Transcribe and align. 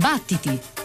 Battiti! 0.00 0.79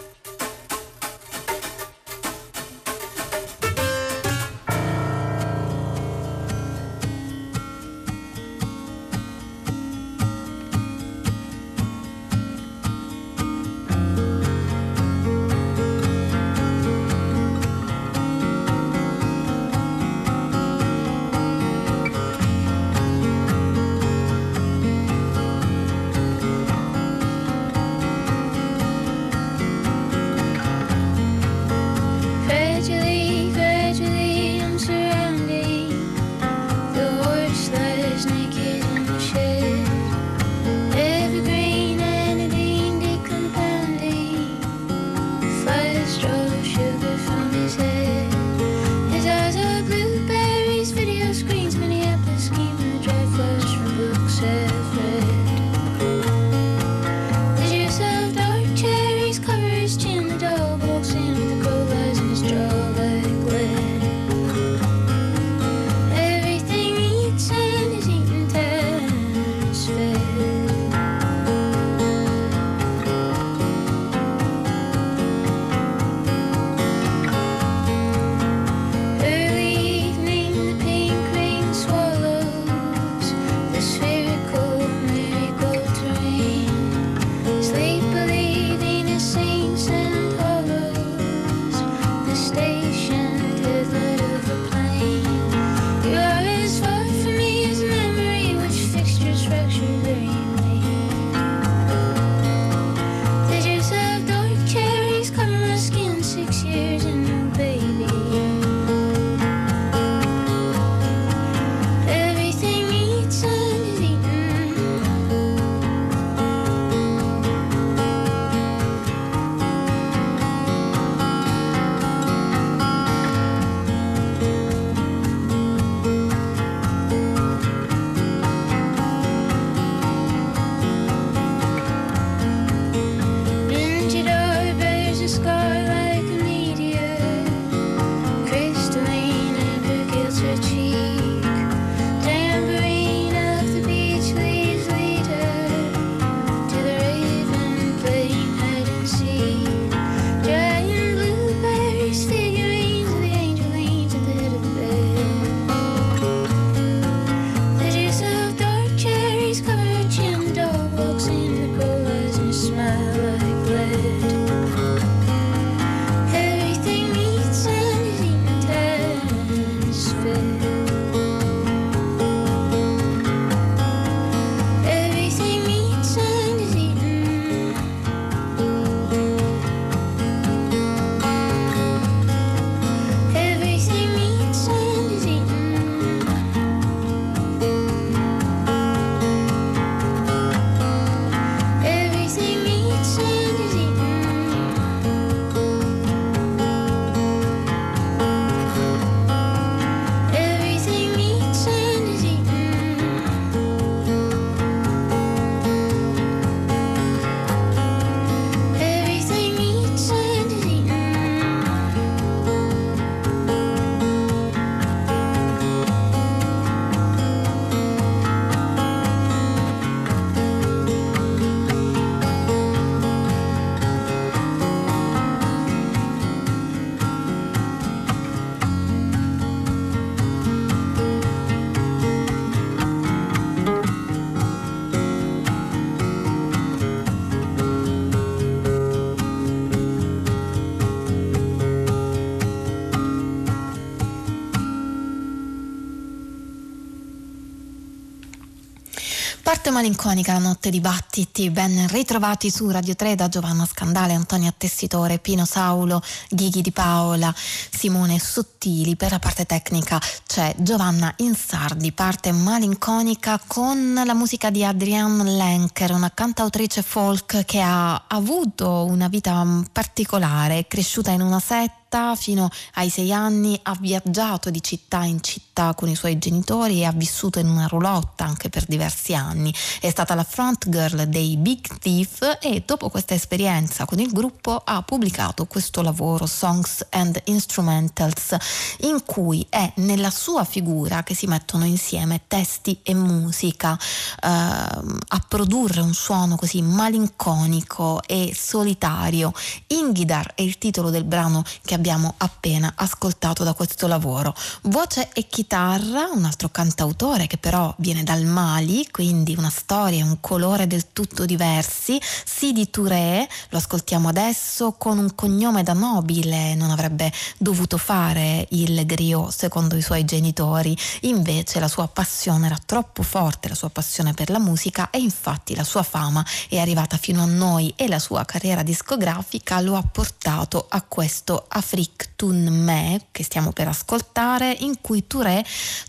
Malinconica 249.76 250.32
la 250.32 250.38
notte 250.38 250.70
di 250.70 250.80
battiti, 250.80 251.50
ben 251.50 251.86
ritrovati 251.88 252.50
su 252.50 252.70
Radio 252.70 252.94
3 252.94 253.14
da 253.14 253.28
Giovanna 253.28 253.66
Scandale, 253.66 254.14
Antonia 254.14 254.50
Tessitore, 254.56 255.18
Pino 255.18 255.44
Saulo, 255.44 256.00
Ghighi 256.30 256.62
di 256.62 256.72
Paola, 256.72 257.34
Simone 257.36 258.18
Sottili. 258.18 258.96
Per 258.96 259.10
la 259.10 259.18
parte 259.18 259.44
tecnica 259.44 260.00
c'è 260.26 260.54
Giovanna 260.56 261.12
Insardi, 261.18 261.92
parte 261.92 262.32
malinconica 262.32 263.38
con 263.46 264.00
la 264.02 264.14
musica 264.14 264.48
di 264.48 264.64
Adrienne 264.64 265.24
Lenker, 265.24 265.90
una 265.90 266.10
cantautrice 266.10 266.80
folk 266.80 267.44
che 267.44 267.60
ha 267.60 268.04
avuto 268.08 268.86
una 268.86 269.08
vita 269.08 269.44
particolare, 269.70 270.60
è 270.60 270.66
cresciuta 270.66 271.10
in 271.10 271.20
una 271.20 271.38
setta 271.38 272.16
fino 272.16 272.48
ai 272.76 272.88
sei 272.88 273.12
anni, 273.12 273.60
ha 273.62 273.76
viaggiato 273.78 274.48
di 274.48 274.62
città 274.62 275.04
in 275.04 275.22
città 275.22 275.45
vita 275.56 275.72
con 275.74 275.88
i 275.88 275.96
suoi 275.96 276.18
genitori 276.18 276.80
e 276.80 276.84
ha 276.84 276.92
vissuto 276.92 277.38
in 277.38 277.48
una 277.48 277.66
roulotte 277.66 278.22
anche 278.22 278.50
per 278.50 278.66
diversi 278.66 279.14
anni. 279.14 279.52
È 279.80 279.88
stata 279.88 280.14
la 280.14 280.22
front 280.22 280.68
girl 280.68 281.06
dei 281.06 281.38
Big 281.38 281.78
Thief 281.78 282.38
e 282.42 282.62
dopo 282.66 282.90
questa 282.90 283.14
esperienza 283.14 283.86
con 283.86 283.98
il 283.98 284.12
gruppo 284.12 284.60
ha 284.62 284.82
pubblicato 284.82 285.46
questo 285.46 285.80
lavoro 285.80 286.26
Songs 286.26 286.84
and 286.90 287.20
Instrumentals 287.24 288.36
in 288.80 289.02
cui 289.06 289.46
è 289.48 289.72
nella 289.76 290.10
sua 290.10 290.44
figura 290.44 291.02
che 291.02 291.14
si 291.14 291.26
mettono 291.26 291.64
insieme 291.64 292.22
testi 292.28 292.80
e 292.82 292.92
musica 292.92 293.78
eh, 293.78 294.28
a 294.28 295.24
produrre 295.26 295.80
un 295.80 295.94
suono 295.94 296.36
così 296.36 296.60
malinconico 296.60 298.02
e 298.06 298.34
solitario. 298.36 299.32
Ingidar 299.68 300.34
è 300.34 300.42
il 300.42 300.58
titolo 300.58 300.90
del 300.90 301.04
brano 301.04 301.42
che 301.64 301.74
abbiamo 301.74 302.14
appena 302.18 302.74
ascoltato 302.76 303.42
da 303.42 303.54
questo 303.54 303.86
lavoro. 303.86 304.34
Voce 304.62 305.08
e 305.12 305.26
chitarra, 305.26 305.45
un 305.48 306.24
altro 306.24 306.48
cantautore 306.48 307.28
che 307.28 307.38
però 307.38 307.72
viene 307.78 308.02
dal 308.02 308.24
Mali, 308.24 308.88
quindi 308.90 309.36
una 309.36 309.48
storia 309.48 310.00
e 310.00 310.02
un 310.02 310.18
colore 310.20 310.66
del 310.66 310.92
tutto 310.92 311.24
diversi. 311.24 312.00
Sidi 312.24 312.68
Touré, 312.68 313.28
lo 313.50 313.58
ascoltiamo 313.58 314.08
adesso 314.08 314.72
con 314.72 314.98
un 314.98 315.14
cognome 315.14 315.62
da 315.62 315.72
nobile, 315.72 316.54
non 316.56 316.70
avrebbe 316.70 317.12
dovuto 317.38 317.78
fare 317.78 318.46
il 318.50 318.84
griot 318.84 319.30
secondo 319.30 319.76
i 319.76 319.82
suoi 319.82 320.04
genitori, 320.04 320.76
invece 321.02 321.60
la 321.60 321.68
sua 321.68 321.86
passione 321.86 322.46
era 322.46 322.58
troppo 322.64 323.02
forte, 323.02 323.48
la 323.48 323.54
sua 323.54 323.70
passione 323.70 324.14
per 324.14 324.30
la 324.30 324.40
musica 324.40 324.90
e 324.90 324.98
infatti 324.98 325.54
la 325.54 325.64
sua 325.64 325.84
fama 325.84 326.24
è 326.48 326.58
arrivata 326.58 326.96
fino 326.96 327.22
a 327.22 327.26
noi 327.26 327.72
e 327.76 327.86
la 327.86 328.00
sua 328.00 328.24
carriera 328.24 328.62
discografica 328.62 329.60
lo 329.60 329.76
ha 329.76 329.82
portato 329.82 330.66
a 330.68 330.82
questo 330.82 331.46
Afrique 331.48 332.12
Tun 332.16 332.48
Me 332.48 333.06
che 333.12 333.22
stiamo 333.22 333.52
per 333.52 333.68
ascoltare 333.68 334.50
in 334.60 334.80
cui 334.80 335.06
Touré 335.06 335.35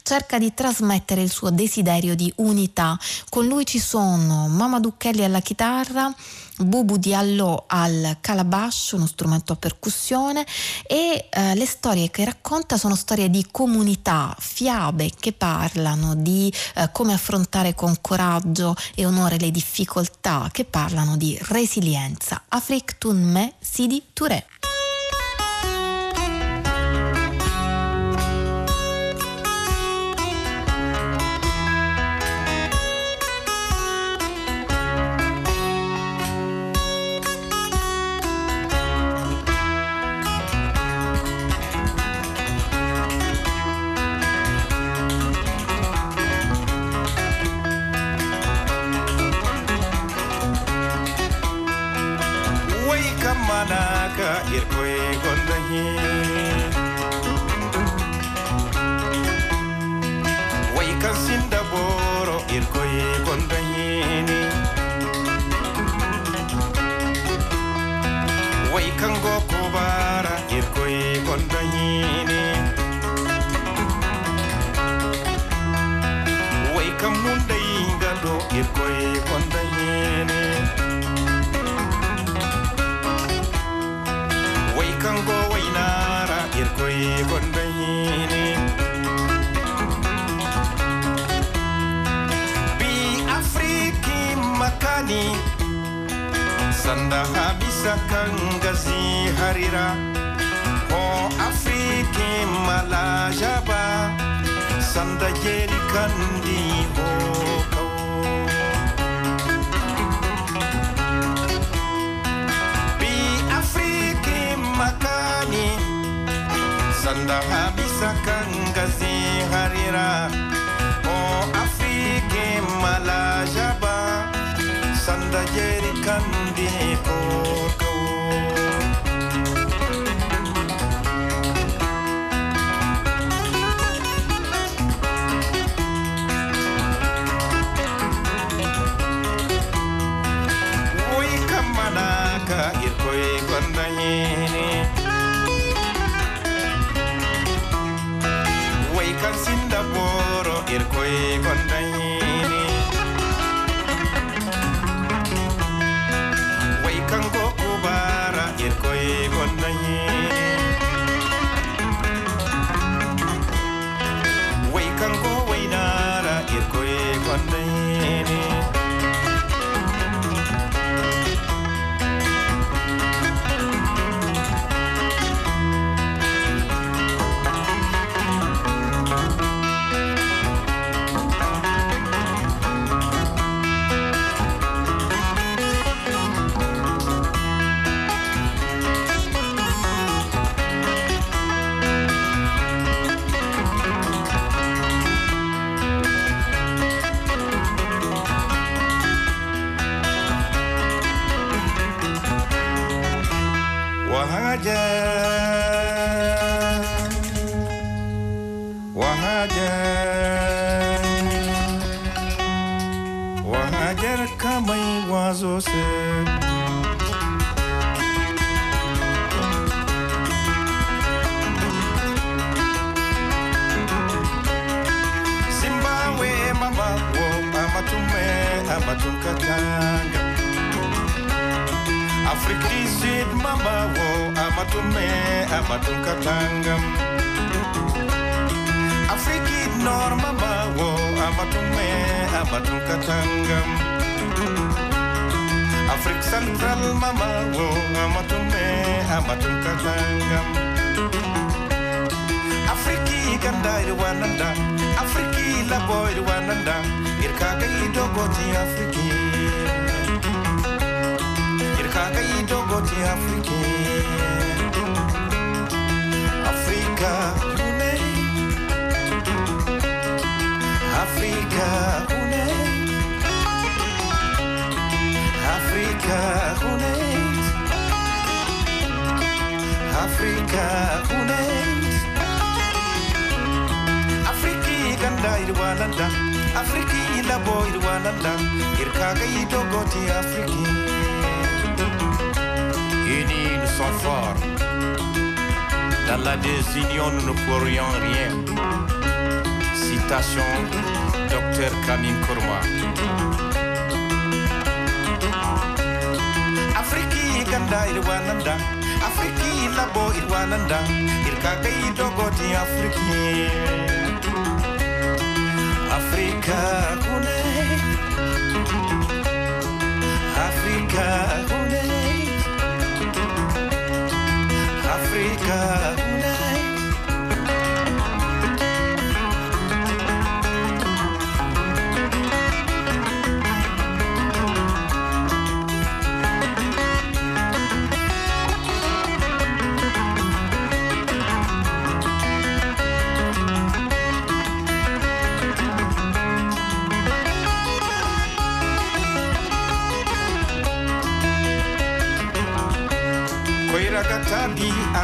cerca 0.01 0.37
di 0.37 0.53
trasmettere 0.53 1.21
il 1.21 1.29
suo 1.29 1.49
desiderio 1.49 2.15
di 2.15 2.31
unità. 2.37 2.97
Con 3.29 3.45
lui 3.45 3.65
ci 3.65 3.79
sono 3.79 4.47
Mamadou 4.47 4.93
Kelly 4.97 5.23
alla 5.23 5.41
chitarra, 5.41 6.13
Bubu 6.59 6.97
Diallo 6.97 7.65
al 7.67 8.17
calabash, 8.19 8.93
uno 8.93 9.05
strumento 9.05 9.53
a 9.53 9.57
percussione 9.57 10.45
e 10.87 11.27
eh, 11.29 11.53
le 11.53 11.65
storie 11.67 12.09
che 12.09 12.25
racconta 12.25 12.77
sono 12.77 12.95
storie 12.95 13.29
di 13.29 13.45
comunità, 13.51 14.35
fiabe 14.39 15.11
che 15.19 15.33
parlano 15.33 16.15
di 16.15 16.51
eh, 16.75 16.89
come 16.91 17.13
affrontare 17.13 17.75
con 17.75 17.95
coraggio 18.01 18.75
e 18.95 19.05
onore 19.05 19.37
le 19.37 19.51
difficoltà, 19.51 20.49
che 20.51 20.65
parlano 20.65 21.15
di 21.15 21.37
resilienza. 21.43 22.41
Afrik 22.47 22.97
Tunme 22.97 23.53
Sidi 23.59 24.01
Touré. 24.13 24.45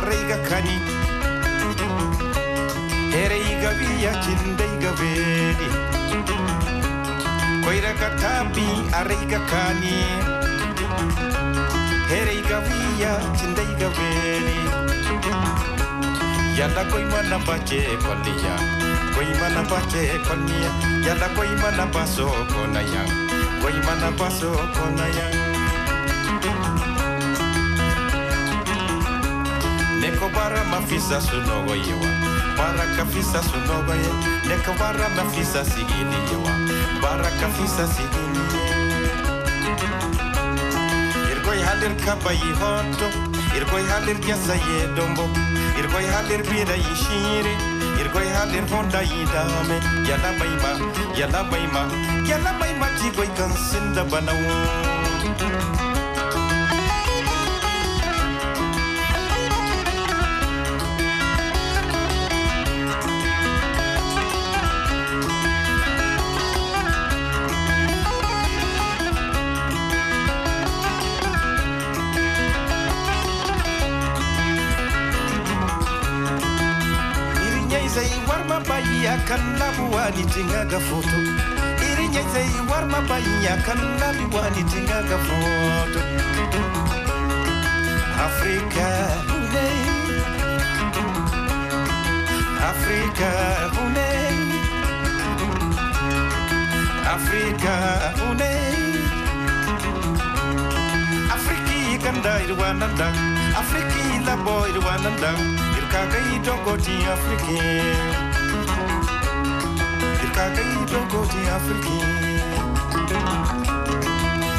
Araiga 0.03 0.38
kani 0.50 0.75
hereiga 3.15 3.72
via 3.79 4.12
cindeiga 4.24 4.91
vedi. 5.00 5.69
Koiraga 7.63 8.10
tabi 8.22 8.67
araiga 9.00 9.39
kani 9.51 9.95
hereiga 12.12 12.60
via 12.67 13.13
cindeiga 13.39 13.89
vedi. 13.98 14.57
Yalla 16.60 16.83
koy 16.91 17.03
mana 17.12 17.39
bace 17.48 17.79
kolliya 18.03 18.55
koy 19.15 19.29
mana 19.39 19.63
bace 19.72 20.03
kolliya 20.27 20.72
yalla 21.07 21.27
koy 21.36 21.50
mana 21.63 21.86
baso 21.95 22.27
konaya. 22.51 23.03
Koy 23.62 23.77
mana 23.88 24.12
baso 24.19 24.51
konaya 24.75 25.43
Bara 30.34 30.63
mafisa 30.63 31.22
sunogo 31.22 31.75
yewa 31.75 32.10
Bara 32.58 32.86
kafisa 32.98 33.44
sunogo 33.44 33.94
ye. 33.94 34.12
Neko 34.48 34.74
bara 34.80 35.10
mafisa 35.10 35.66
sigili 35.66 36.18
yewa 36.32 36.54
Bara 37.02 37.30
kafisa 37.40 37.88
sigili 37.88 38.40
ye 38.54 38.63
Irgoy 41.32 41.60
halir 41.62 41.96
kaba 42.06 42.32
yi 42.32 42.52
hoto. 42.60 43.08
Irgoy 43.58 43.84
halir 43.92 44.18
yasa 44.28 44.56
ye 44.56 44.88
dombo. 44.96 45.24
Irgoy 45.80 46.06
halir 46.13 46.42
bira 46.50 46.75
yi 46.75 46.96
shire 47.04 47.54
Irgoy 48.02 48.28
halir 48.36 48.63
honda 48.72 49.02
yi 49.02 49.25
dame. 49.34 49.78
Yala 50.10 50.32
maima, 50.40 50.72
yala 51.20 51.44
maima 51.44 51.84
Yala 52.30 52.54
maima 52.60 52.88
tigoy 53.00 53.28
kansinda 53.38 54.04
banawo 54.04 54.83
tinga 80.34 80.66
ga 80.66 80.80
foto 80.80 81.18
irinya 81.88 82.24
zai 82.34 82.50
warma 82.70 83.00
bayya 83.10 83.54
kan 83.66 83.80
labuwa 84.02 84.44
ni 84.56 84.63
tinga 84.72 85.00
ga 85.10 85.18
foto? 85.28 86.00
Africa 88.25 88.90
hune 89.30 89.68
Africa 92.72 93.30
hune 93.75 94.10
Africa 97.16 97.75
hune 98.20 98.54
Afriki 101.36 101.80
kanda 102.04 102.34
irwananda 102.48 103.08
Afriki 103.62 104.04
labo 104.25 104.56
irwananda 104.74 105.32
Irkaga 105.78 106.20
idogoti 106.36 106.96
Afriki 107.13 107.60
Irkaga 110.44 110.64
idogoti 110.84 111.42
Afriki 111.56 111.98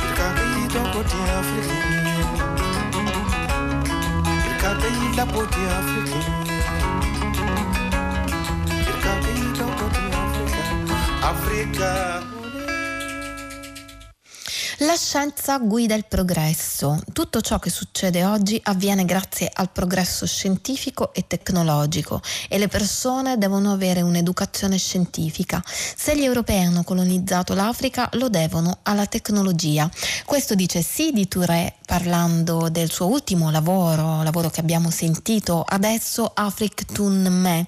Irkaga 0.05 0.45
idogoti 0.65 1.21
Afriki 1.39 1.79
Irkaga 4.49 4.89
ilaboti 5.05 5.63
Afriki 5.79 6.21
Irkaga 8.89 9.31
idogoti 9.45 10.05
Afrika 10.23 10.63
Afrika 11.33 11.91
La 14.79 14.97
scienza 14.97 15.59
guida 15.59 15.95
il 15.95 16.07
progresso. 16.09 16.74
Tutto 17.13 17.41
ciò 17.41 17.59
che 17.59 17.71
succede 17.71 18.25
oggi 18.25 18.61
avviene 18.65 19.07
grazie 19.07 19.51
al 19.51 19.71
progresso 19.71 20.27
scientifico 20.27 21.15
e 21.15 21.27
tecnologico 21.27 22.21
e 22.47 22.59
le 22.59 22.69
persone 22.69 23.39
devono 23.39 23.73
avere 23.73 24.03
un'educazione 24.03 24.77
scientifica. 24.77 25.63
Se 25.65 26.15
gli 26.15 26.25
europei 26.25 26.63
hanno 26.63 26.85
colonizzato 26.85 27.55
l'Africa 27.55 28.11
lo 28.13 28.29
devono 28.29 28.81
alla 28.83 29.07
tecnologia. 29.07 29.89
Questo 30.27 30.55
dice 30.55 30.83
Sidi 30.83 31.27
Touré 31.27 31.77
parlando 31.87 32.69
del 32.69 32.91
suo 32.91 33.07
ultimo 33.07 33.51
lavoro, 33.51 34.23
lavoro 34.23 34.51
che 34.51 34.61
abbiamo 34.61 34.91
sentito 34.91 35.65
adesso, 35.67 36.31
Afrik 36.35 36.85
Tun 36.93 37.29
Me 37.31 37.67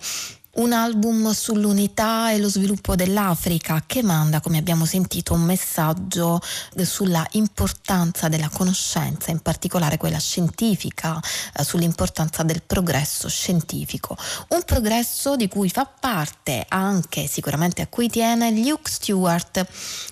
un 0.56 0.72
album 0.72 1.32
sull'unità 1.32 2.30
e 2.30 2.38
lo 2.38 2.48
sviluppo 2.48 2.94
dell'Africa 2.94 3.82
che 3.86 4.02
manda, 4.02 4.40
come 4.40 4.58
abbiamo 4.58 4.84
sentito, 4.84 5.34
un 5.34 5.42
messaggio 5.42 6.40
sulla 6.82 7.26
importanza 7.32 8.28
della 8.28 8.48
conoscenza, 8.48 9.30
in 9.30 9.40
particolare 9.40 9.96
quella 9.96 10.18
scientifica, 10.18 11.20
eh, 11.54 11.64
sull'importanza 11.64 12.42
del 12.42 12.62
progresso 12.62 13.28
scientifico. 13.28 14.16
Un 14.48 14.62
progresso 14.64 15.36
di 15.36 15.48
cui 15.48 15.68
fa 15.68 15.84
parte 15.86 16.64
anche, 16.68 17.26
sicuramente 17.26 17.82
a 17.82 17.86
cui 17.86 18.08
tiene, 18.08 18.50
Luke 18.50 18.90
Stewart, 18.90 19.66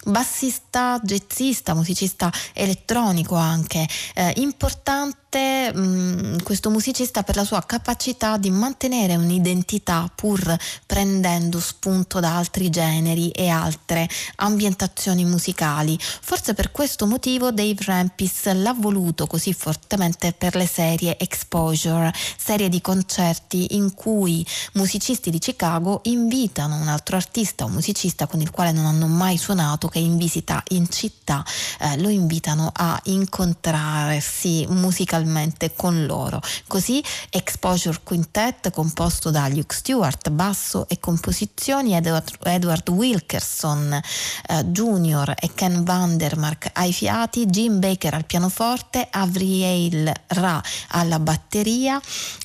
bassista, 0.05 1.01
jazzista, 1.03 1.75
musicista 1.75 2.31
elettronico 2.53 3.35
anche, 3.35 3.87
eh, 4.15 4.33
importante 4.37 5.73
mh, 5.73 6.43
questo 6.43 6.71
musicista 6.71 7.23
per 7.23 7.37
la 7.37 7.45
sua 7.45 7.65
capacità 7.65 8.37
di 8.37 8.51
mantenere 8.51 9.17
un'identità 9.17 10.09
pur 10.15 10.34
pur 10.35 10.57
prendendo 10.87 11.61
spunto 11.61 12.19
da 12.19 12.37
altri 12.37 12.69
generi 12.69 13.31
e 13.31 13.49
altre 13.49 14.09
ambientazioni 14.37 15.25
musicali. 15.25 15.97
Forse 16.00 16.55
per 16.55 16.73
questo 16.73 17.07
motivo 17.07 17.53
Dave 17.53 17.76
Rampis 17.85 18.53
l'ha 18.53 18.75
voluto 18.76 19.26
così 19.26 19.53
fortemente 19.53 20.33
per 20.33 20.57
le 20.57 20.67
serie 20.67 21.17
Exposure, 21.19 22.12
serie 22.37 22.69
di 22.69 22.81
concerti 22.81 23.76
in 23.76 23.95
cui 23.95 24.45
musicisti 24.73 25.31
di 25.31 25.38
Chicago 25.38 26.00
invitano 26.05 26.76
un 26.76 26.88
altro 26.88 27.17
artista 27.17 27.64
o 27.64 27.69
musicista 27.69 28.26
con 28.26 28.41
il 28.41 28.50
quale 28.50 28.73
non 28.73 28.87
hanno 28.87 29.07
mai 29.07 29.37
suonato 29.37 29.88
che 29.88 30.00
in 30.00 30.17
visita 30.17 30.62
in 30.71 30.88
città 30.91 31.45
eh, 31.81 31.99
lo 32.00 32.09
invitano 32.09 32.71
a 32.75 33.00
incontrarsi 33.05 34.67
musicalmente 34.69 35.75
con 35.75 36.05
loro. 36.07 36.41
Così 36.67 37.03
Exposure 37.31 38.00
Quintet 38.03 38.71
composto 38.71 39.31
da 39.31 39.47
Luke 39.49 39.75
Stewart, 39.75 40.24
basso 40.31 40.87
e 40.88 40.99
composizioni, 40.99 41.95
Edward, 41.95 42.37
Edward 42.43 42.88
Wilkerson 42.88 43.93
eh, 43.93 44.64
Jr. 44.64 45.35
e 45.38 45.50
Ken 45.54 45.85
Vandermark 45.85 46.71
ai 46.75 46.93
fiati, 46.93 47.47
Jim 47.47 47.78
Baker 47.78 48.14
al 48.14 48.25
pianoforte, 48.25 49.09
Avriel 49.11 50.12
Ra 50.28 50.62
alla 50.88 51.19
batteria, 51.19 52.00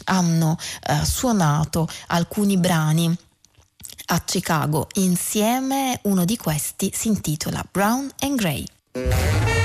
hanno 0.06 0.58
eh, 0.88 1.06
suonato 1.06 1.88
alcuni 2.08 2.58
brani 2.58 3.16
a 4.12 4.22
Chicago 4.26 4.88
insieme, 4.96 6.00
uno 6.04 6.26
di 6.26 6.38
questi 6.38 6.92
si 6.94 7.10
intitola 7.10 7.64
Brown 7.72 8.10
and 8.20 8.36
Gray. 8.38 9.59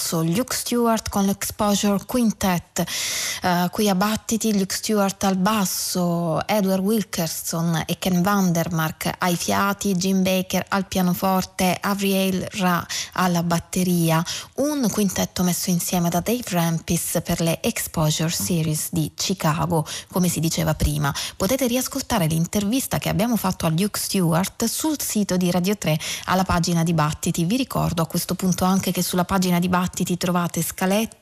Intenso. 0.00 0.22
Luke 0.22 0.54
Stewart 0.54 1.08
con 1.08 1.26
l'Exposure 1.26 2.04
Quintet, 2.06 2.84
uh, 3.42 3.68
qui 3.70 3.88
a 3.88 3.94
battiti 3.94 4.56
Luke 4.56 4.74
Stewart 4.74 5.22
al 5.24 5.36
basso, 5.36 6.46
Edward 6.46 6.82
Wilkerson 6.82 7.84
e 7.86 7.98
Ken 7.98 8.22
Vandermark 8.22 9.10
ai 9.18 9.36
fiati, 9.36 9.94
Jim 9.94 10.22
Baker 10.22 10.64
al 10.68 10.86
pianoforte, 10.86 11.76
Avriel 11.80 12.46
Ra 12.52 12.84
alla 13.14 13.42
batteria. 13.42 14.24
Un 14.56 14.88
quintetto 14.90 15.42
messo 15.42 15.70
insieme 15.70 16.08
da 16.08 16.20
Dave 16.20 16.42
Rampis 16.48 17.20
per 17.24 17.40
le 17.40 17.62
Exposure 17.62 18.30
Series 18.30 18.88
di 18.90 19.12
Chicago, 19.14 19.86
come 20.10 20.28
si 20.28 20.40
diceva 20.40 20.74
prima. 20.74 21.14
Potete 21.36 21.66
riascoltare 21.66 22.26
l'intervista 22.26 22.98
che 22.98 23.08
abbiamo 23.08 23.36
fatto 23.36 23.66
a 23.66 23.70
Luke 23.70 23.98
Stewart 23.98 24.64
sul 24.64 25.00
sito 25.00 25.36
di 25.36 25.50
Radio 25.50 25.76
3 25.76 25.98
alla 26.24 26.44
pagina 26.44 26.82
Dibattiti. 26.82 27.44
Vi 27.44 27.56
ricordo 27.56 28.02
a 28.02 28.06
questo 28.06 28.34
punto 28.34 28.64
anche 28.64 28.92
che 28.92 29.02
sulla 29.02 29.24
pagina 29.24 29.58
Dibattiti 29.58 30.16
trovate 30.16 30.62
scalette 30.62 31.19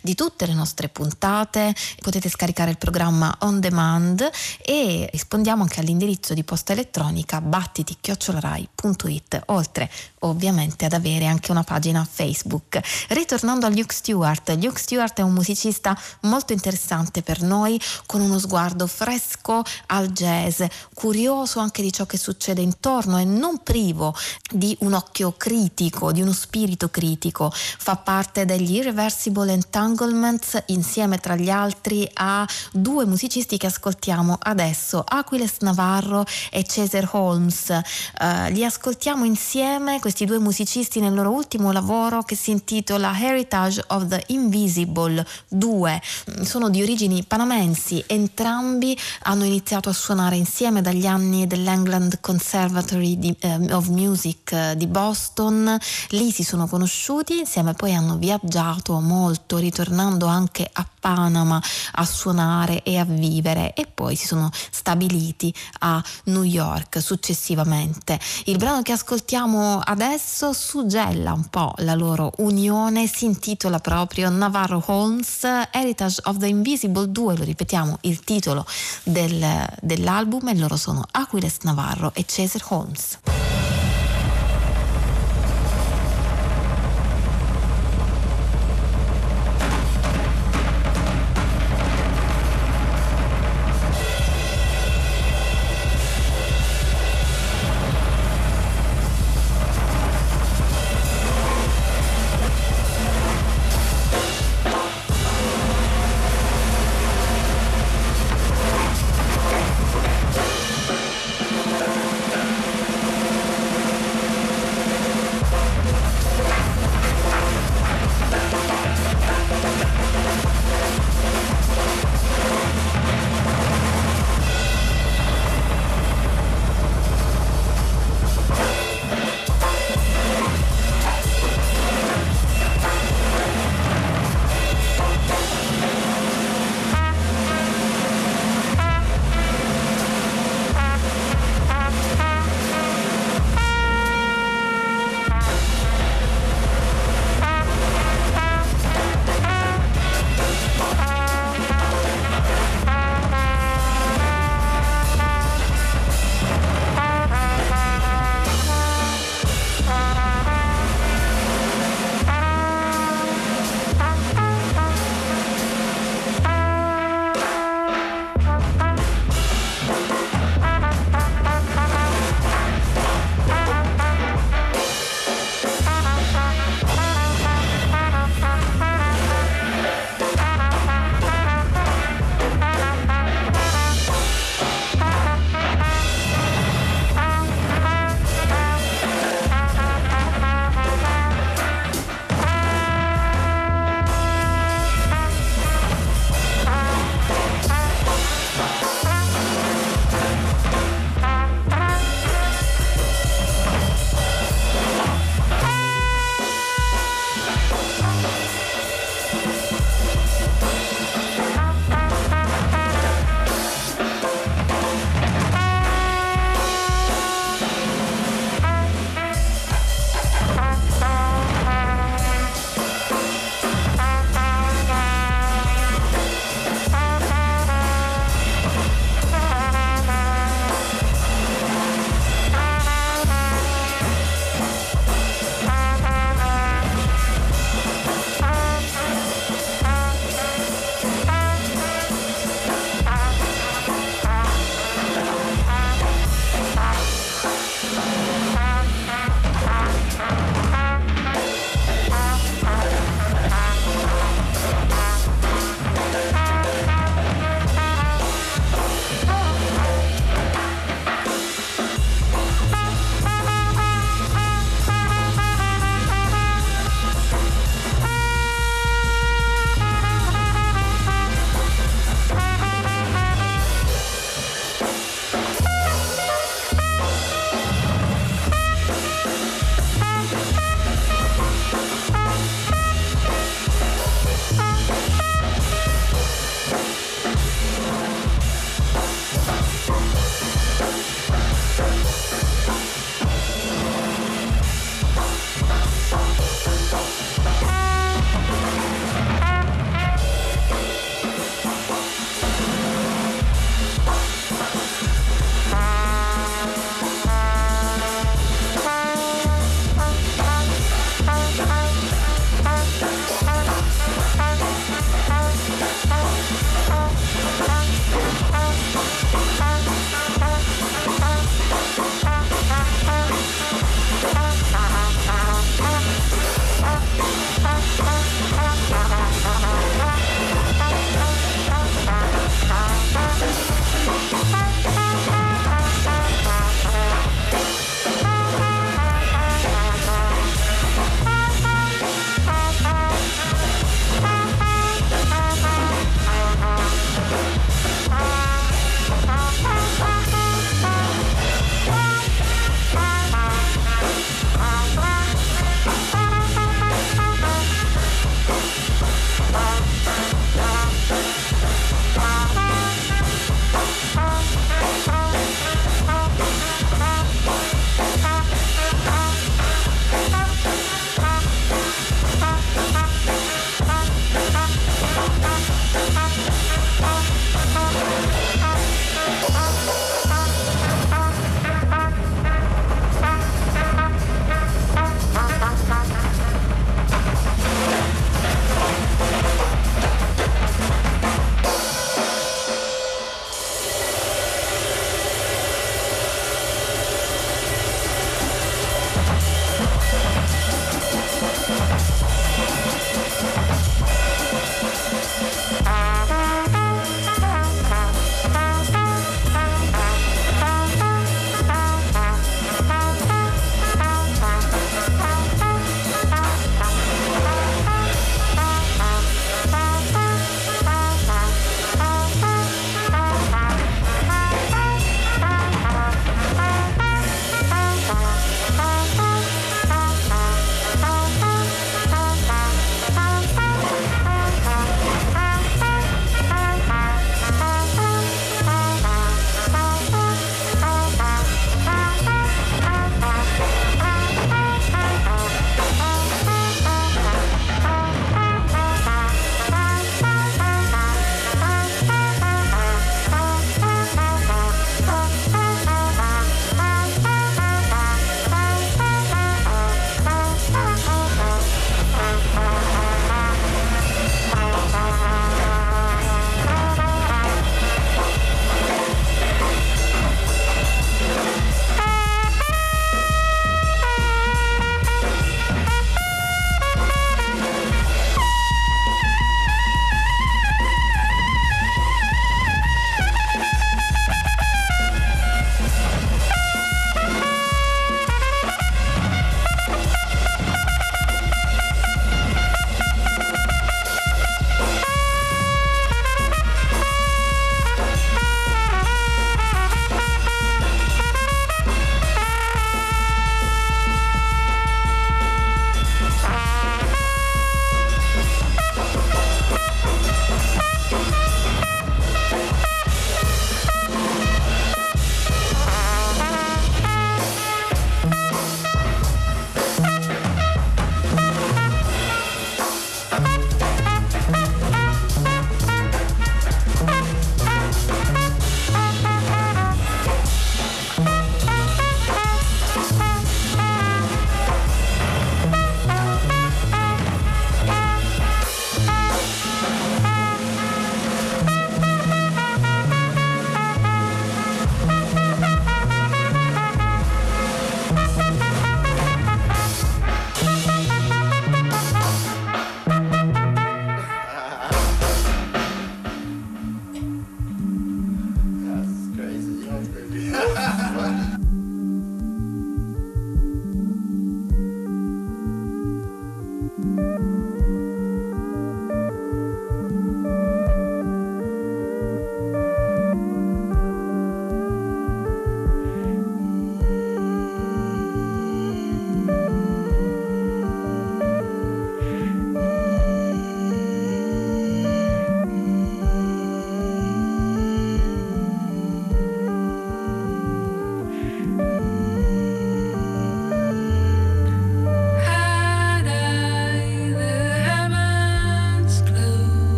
di 0.00 0.14
tutte 0.14 0.46
le 0.46 0.54
nostre 0.54 0.88
puntate, 0.88 1.74
potete 2.00 2.28
scaricare 2.28 2.70
il 2.70 2.78
programma 2.78 3.36
on 3.40 3.60
demand 3.60 4.30
e 4.64 5.08
rispondiamo 5.10 5.62
anche 5.62 5.80
all'indirizzo 5.80 6.34
di 6.34 6.44
posta 6.44 6.72
elettronica 6.72 7.40
battiti-rai.it 7.40 9.42
oltre 9.46 9.90
ovviamente 10.20 10.84
ad 10.84 10.92
avere 10.92 11.26
anche 11.26 11.50
una 11.50 11.64
pagina 11.64 12.06
Facebook. 12.08 12.80
Ritornando 13.08 13.66
a 13.66 13.68
Luke 13.68 13.94
Stewart, 13.94 14.50
Luke 14.60 14.78
Stewart 14.78 15.18
è 15.18 15.22
un 15.22 15.32
musicista 15.32 15.98
molto 16.20 16.52
interessante 16.52 17.22
per 17.22 17.42
noi 17.42 17.80
con 18.06 18.20
uno 18.20 18.38
sguardo 18.38 18.86
fresco 18.86 19.62
al 19.86 20.10
jazz, 20.10 20.62
curioso 20.94 21.60
anche 21.60 21.82
di 21.82 21.92
ciò 21.92 22.06
che 22.06 22.18
succede 22.18 22.60
intorno 22.60 23.18
e 23.18 23.24
non 23.24 23.62
privo 23.62 24.14
di 24.50 24.76
un 24.80 24.92
occhio 24.92 25.34
critico, 25.36 26.12
di 26.12 26.22
uno 26.22 26.32
spirito 26.32 26.88
critico. 26.88 27.52
Fa 27.52 27.96
parte 27.96 28.44
degli 28.44 28.76
Irreversible 28.76 29.41
Entanglements 29.50 30.62
insieme 30.66 31.18
tra 31.18 31.36
gli 31.36 31.50
altri 31.50 32.08
a 32.14 32.46
due 32.72 33.04
musicisti 33.06 33.56
che 33.56 33.66
ascoltiamo 33.66 34.38
adesso, 34.40 35.02
Aquiles 35.06 35.56
Navarro 35.60 36.24
e 36.50 36.64
Cesar 36.64 37.08
Holmes. 37.12 37.68
Uh, 37.68 38.50
li 38.52 38.64
ascoltiamo 38.64 39.24
insieme 39.24 40.00
questi 40.00 40.24
due 40.24 40.38
musicisti 40.38 41.00
nel 41.00 41.14
loro 41.14 41.30
ultimo 41.30 41.72
lavoro 41.72 42.22
che 42.22 42.36
si 42.36 42.50
intitola 42.50 43.16
Heritage 43.18 43.82
of 43.88 44.06
the 44.08 44.22
Invisible 44.28 45.26
2. 45.48 46.02
Sono 46.42 46.70
di 46.70 46.82
origini 46.82 47.24
panamensi, 47.24 48.02
entrambi 48.06 48.96
hanno 49.22 49.44
iniziato 49.44 49.88
a 49.88 49.92
suonare 49.92 50.36
insieme 50.36 50.82
dagli 50.82 51.06
anni 51.06 51.46
dell'England 51.46 52.20
Conservatory 52.20 53.18
di, 53.18 53.34
eh, 53.40 53.72
of 53.72 53.88
Music 53.88 54.52
eh, 54.52 54.74
di 54.76 54.86
Boston. 54.86 55.78
Lì 56.10 56.30
si 56.30 56.44
sono 56.44 56.66
conosciuti, 56.66 57.38
insieme 57.38 57.74
poi 57.74 57.94
hanno 57.94 58.16
viaggiato 58.16 58.98
molto, 59.00 59.31
ritornando 59.48 60.26
anche 60.26 60.68
a 60.72 60.86
Panama 61.02 61.60
a 61.94 62.04
suonare 62.04 62.82
e 62.84 62.96
a 62.96 63.04
vivere 63.04 63.74
e 63.74 63.86
poi 63.86 64.14
si 64.14 64.26
sono 64.26 64.50
stabiliti 64.70 65.52
a 65.80 66.02
New 66.24 66.44
York 66.44 67.02
successivamente. 67.02 68.20
Il 68.44 68.56
brano 68.56 68.82
che 68.82 68.92
ascoltiamo 68.92 69.80
adesso 69.82 70.52
suggella 70.52 71.32
un 71.32 71.48
po' 71.48 71.74
la 71.78 71.94
loro 71.94 72.32
unione, 72.38 73.08
si 73.08 73.24
intitola 73.24 73.80
proprio 73.80 74.30
Navarro 74.30 74.82
Holmes 74.86 75.42
Heritage 75.72 76.20
of 76.24 76.36
the 76.36 76.46
Invisible 76.46 77.10
2, 77.10 77.36
lo 77.36 77.44
ripetiamo 77.44 77.98
il 78.02 78.20
titolo 78.20 78.64
del, 79.02 79.66
dell'album 79.80 80.48
e 80.48 80.56
loro 80.56 80.76
sono 80.76 81.04
Aquiles 81.10 81.58
Navarro 81.62 82.12
e 82.14 82.24
Cesar 82.24 82.62
Holmes. 82.68 83.18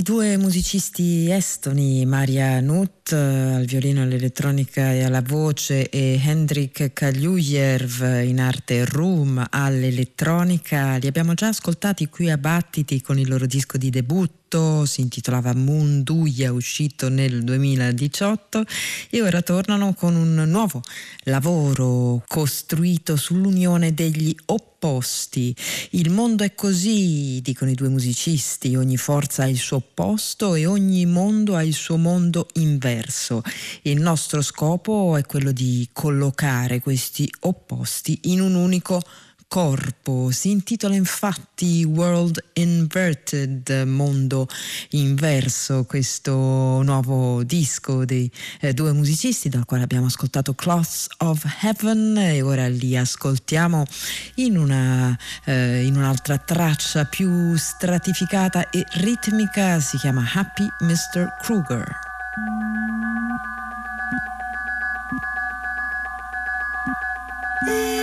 I 0.00 0.02
due 0.02 0.38
musicisti 0.38 1.30
estoni, 1.30 2.06
Maria 2.06 2.58
Nut 2.60 3.12
al 3.12 3.66
violino, 3.66 4.00
all'elettronica 4.00 4.94
e 4.94 5.04
alla 5.04 5.20
voce 5.20 5.90
e 5.90 6.18
Hendrik 6.24 6.94
Kaljujerv 6.94 8.22
in 8.24 8.40
arte 8.40 8.86
Room 8.86 9.44
all'elettronica, 9.50 10.96
li 10.96 11.06
abbiamo 11.06 11.34
già 11.34 11.48
ascoltati 11.48 12.08
qui 12.08 12.30
a 12.30 12.38
Battiti 12.38 13.02
con 13.02 13.18
il 13.18 13.28
loro 13.28 13.44
disco 13.44 13.76
di 13.76 13.90
debutto 13.90 14.39
prodotto, 14.50 14.84
si 14.84 15.00
intitolava 15.00 15.54
Munduia, 15.54 16.52
uscito 16.52 17.08
nel 17.08 17.44
2018 17.44 18.64
e 19.08 19.22
ora 19.22 19.40
tornano 19.42 19.94
con 19.94 20.16
un 20.16 20.34
nuovo 20.48 20.82
lavoro 21.24 22.22
costruito 22.26 23.16
sull'unione 23.16 23.94
degli 23.94 24.34
opposti. 24.46 25.54
Il 25.90 26.10
mondo 26.10 26.42
è 26.42 26.54
così, 26.54 27.40
dicono 27.42 27.70
i 27.70 27.74
due 27.74 27.88
musicisti, 27.88 28.74
ogni 28.74 28.96
forza 28.96 29.44
ha 29.44 29.48
il 29.48 29.58
suo 29.58 29.76
opposto 29.76 30.56
e 30.56 30.66
ogni 30.66 31.06
mondo 31.06 31.54
ha 31.54 31.62
il 31.62 31.74
suo 31.74 31.96
mondo 31.96 32.48
inverso. 32.54 33.42
Il 33.82 34.00
nostro 34.00 34.42
scopo 34.42 35.16
è 35.16 35.24
quello 35.24 35.52
di 35.52 35.88
collocare 35.92 36.80
questi 36.80 37.30
opposti 37.40 38.18
in 38.24 38.40
un 38.40 38.54
unico 38.54 39.00
corpo. 39.50 40.30
Si 40.30 40.52
intitola 40.52 40.94
infatti 40.94 41.82
World 41.82 42.40
Inverted, 42.52 43.82
Mondo 43.84 44.46
Inverso, 44.90 45.82
questo 45.86 46.32
nuovo 46.82 47.42
disco 47.42 48.04
dei 48.04 48.30
eh, 48.60 48.72
due 48.72 48.92
musicisti 48.92 49.48
dal 49.48 49.64
quale 49.64 49.82
abbiamo 49.82 50.06
ascoltato 50.06 50.54
Cloths 50.54 51.08
of 51.18 51.44
Heaven 51.62 52.16
e 52.18 52.42
ora 52.42 52.68
li 52.68 52.96
ascoltiamo 52.96 53.84
in, 54.36 54.56
una, 54.56 55.18
eh, 55.42 55.82
in 55.84 55.96
un'altra 55.96 56.38
traccia 56.38 57.04
più 57.06 57.56
stratificata 57.56 58.70
e 58.70 58.86
ritmica, 58.98 59.80
si 59.80 59.98
chiama 59.98 60.24
Happy 60.32 60.68
Mr. 60.78 61.26
Kruger. 61.42 61.98
Yeah. 67.66 67.99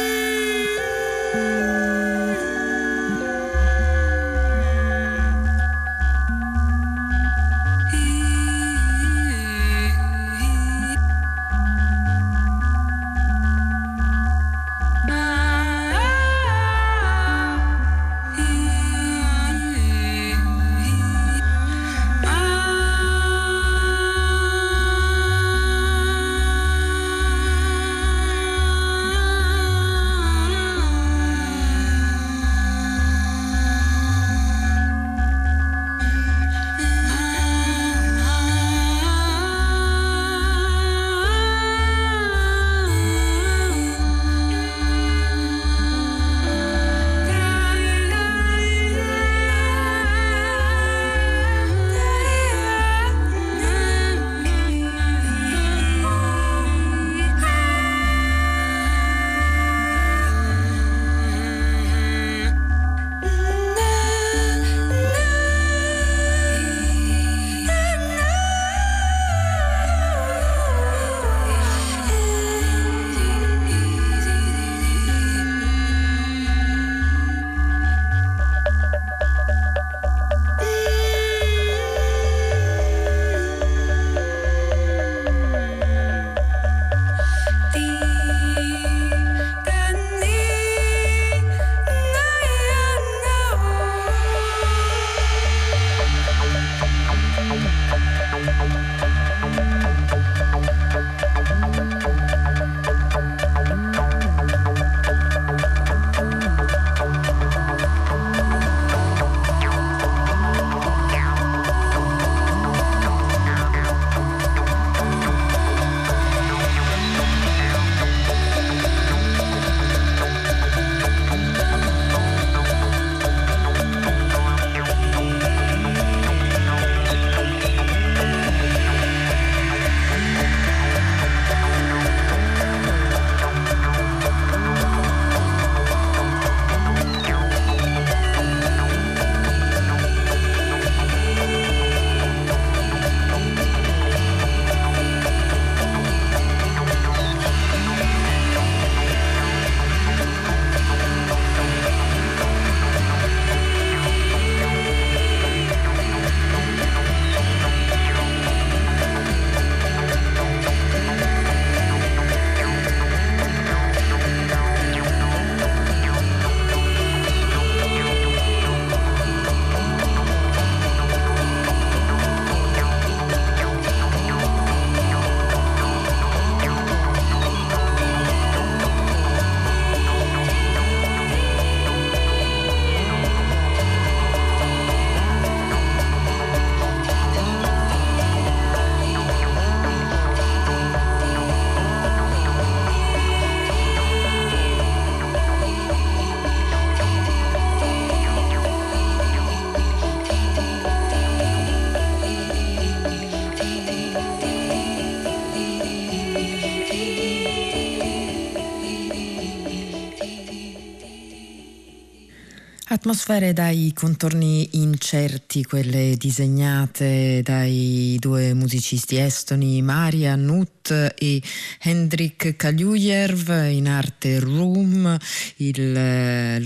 Atmosfere 213.07 213.53
dai 213.53 213.93
contorni 213.95 214.67
incerti, 214.73 215.63
quelle 215.63 216.17
disegnate 216.17 217.39
dai 217.41 218.17
due 218.19 218.53
musicisti 218.53 219.15
estoni 219.15 219.81
Maria 219.81 220.35
Nut 220.35 221.13
e 221.17 221.41
Hendrik 221.79 222.57
Kaljujerv 222.57 223.69
in 223.69 223.87
arte 223.87 224.41
Room. 224.41 225.17
Il 225.55 225.95
eh, 225.95 226.59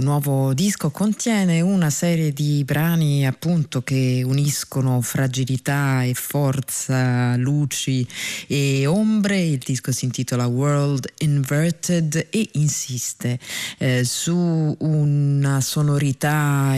nuovo 0.00 0.54
disco 0.54 0.90
contiene 0.90 1.60
una 1.60 1.90
serie 1.90 2.32
di 2.32 2.62
brani 2.64 3.26
appunto 3.26 3.82
che 3.82 4.22
uniscono 4.24 5.00
fragilità 5.00 6.02
e 6.02 6.14
forza, 6.14 7.36
luci 7.36 8.06
e 8.46 8.86
ombre. 8.86 9.40
Il 9.40 9.58
disco 9.58 9.92
si 9.92 10.04
intitola 10.04 10.46
World 10.46 11.12
Inverted 11.18 12.28
e 12.30 12.48
insiste 12.52 13.38
eh, 13.78 14.04
su 14.04 14.76
una 14.78 15.60
sonorità 15.60 16.76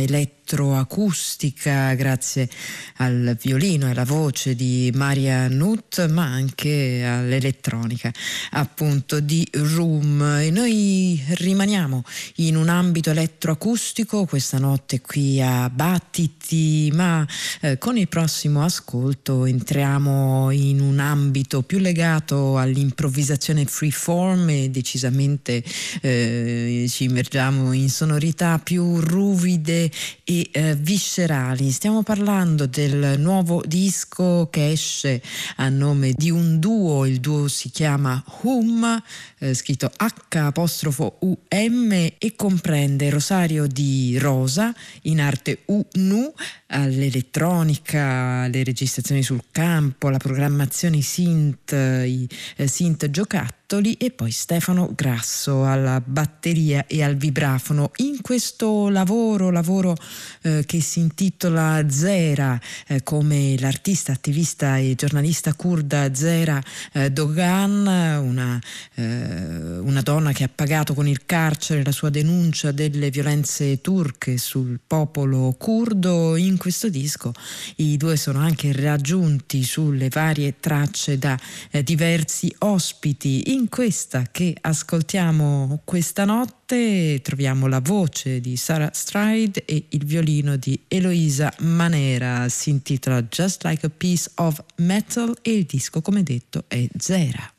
elettroacustica 0.50 1.94
grazie 1.94 2.48
al 2.96 3.36
violino 3.40 3.86
e 3.86 3.90
alla 3.90 4.04
voce 4.04 4.56
di 4.56 4.90
Maria 4.94 5.48
Nutt, 5.48 6.06
ma 6.08 6.24
anche 6.24 7.04
all'elettronica 7.04 8.12
appunto 8.50 9.20
di 9.20 9.46
Room. 9.52 10.22
E 10.40 10.50
noi 10.50 11.22
rimaniamo 11.28 12.02
in 12.36 12.56
un 12.56 12.68
ambito 12.68 13.10
elettroacustico 13.10 14.24
questa 14.24 14.58
notte 14.58 15.00
qui 15.00 15.40
a 15.40 15.70
Battiti, 15.70 16.90
ma 16.92 17.26
eh, 17.60 17.78
con 17.78 17.96
il 17.96 18.08
prossimo 18.08 18.64
ascolto 18.64 19.44
entriamo 19.44 20.50
in 20.50 20.80
un 20.80 20.98
ambito 20.98 21.62
più 21.62 21.78
legato 21.78 22.58
all'improvvisazione 22.58 23.64
freeform 23.66 24.48
e 24.50 24.70
decisamente 24.70 25.62
eh, 26.00 26.86
ci 26.88 27.04
immergiamo 27.04 27.72
in 27.72 27.88
sonorità 27.88 28.58
più 28.58 28.98
ruvide 29.00 29.90
e 30.24 30.39
eh, 30.42 30.74
viscerali. 30.76 31.70
Stiamo 31.70 32.02
parlando 32.02 32.66
del 32.66 33.18
nuovo 33.18 33.62
disco 33.66 34.48
che 34.50 34.70
esce 34.70 35.22
a 35.56 35.68
nome 35.68 36.12
di 36.12 36.30
un 36.30 36.58
duo, 36.58 37.06
il 37.06 37.20
duo 37.20 37.48
si 37.48 37.70
chiama 37.70 38.22
Hum, 38.42 39.02
eh, 39.38 39.54
scritto 39.54 39.90
H 39.96 40.36
apostrofo 40.38 41.18
UM 41.20 41.92
e 41.92 42.32
comprende 42.36 43.10
Rosario 43.10 43.66
di 43.66 44.18
Rosa 44.18 44.74
in 45.02 45.20
arte 45.20 45.62
UNU, 45.66 46.32
all'elettronica, 46.68 48.46
le 48.48 48.64
registrazioni 48.64 49.22
sul 49.22 49.42
campo, 49.50 50.08
la 50.08 50.18
programmazione 50.18 51.00
synth, 51.00 51.72
i 51.72 52.28
eh, 52.56 52.66
synth 52.66 53.06
giocattoli 53.70 53.94
e 53.94 54.10
poi 54.10 54.32
Stefano 54.32 54.90
Grasso 54.94 55.64
alla 55.64 56.02
batteria 56.04 56.86
e 56.88 57.04
al 57.04 57.14
vibrafono. 57.14 57.92
In 57.96 58.20
questo 58.20 58.88
lavoro, 58.88 59.50
lavoro 59.50 59.94
eh, 60.42 60.64
che 60.66 60.80
si 60.80 60.98
intitola 60.98 61.88
Zera, 61.88 62.60
eh, 62.88 63.02
come 63.04 63.56
l'artista, 63.58 64.12
attivista 64.12 64.76
e 64.78 64.94
giornalista 64.96 65.54
kurda 65.54 66.12
Zera 66.12 66.60
eh, 66.92 67.10
Dogan, 67.10 67.86
una, 68.22 68.60
eh, 68.94 69.78
una 69.78 70.00
donna 70.02 70.32
che 70.32 70.44
ha 70.44 70.50
pagato 70.52 70.94
con 70.94 71.06
il 71.06 71.24
carcere 71.24 71.84
la 71.84 71.92
sua 71.92 72.10
denuncia 72.10 72.72
delle 72.72 73.10
violenze 73.10 73.80
turche 73.80 74.36
sul 74.36 74.80
popolo 74.84 75.54
curdo, 75.56 76.34
in 76.36 76.56
questo 76.56 76.88
disco 76.88 77.32
i 77.76 77.96
due 77.96 78.16
sono 78.16 78.40
anche 78.40 78.72
raggiunti 78.72 79.62
sulle 79.62 80.08
varie 80.08 80.56
tracce 80.58 81.18
da 81.18 81.38
eh, 81.70 81.82
diversi 81.84 82.52
ospiti. 82.58 83.52
In 83.52 83.59
questa 83.68 84.24
che 84.30 84.56
ascoltiamo 84.60 85.82
questa 85.84 86.24
notte 86.24 87.20
troviamo 87.22 87.66
la 87.66 87.80
voce 87.80 88.40
di 88.40 88.56
Sarah 88.56 88.90
Stride 88.92 89.64
e 89.64 89.86
il 89.88 90.04
violino 90.04 90.56
di 90.56 90.84
Eloisa 90.88 91.52
Manera. 91.58 92.48
Si 92.48 92.70
intitola 92.70 93.22
Just 93.22 93.64
Like 93.64 93.86
a 93.86 93.90
Piece 93.90 94.30
of 94.36 94.62
Metal 94.76 95.36
e 95.42 95.52
il 95.52 95.64
disco, 95.64 96.00
come 96.00 96.22
detto, 96.22 96.64
è 96.68 96.88
Zera. 96.96 97.52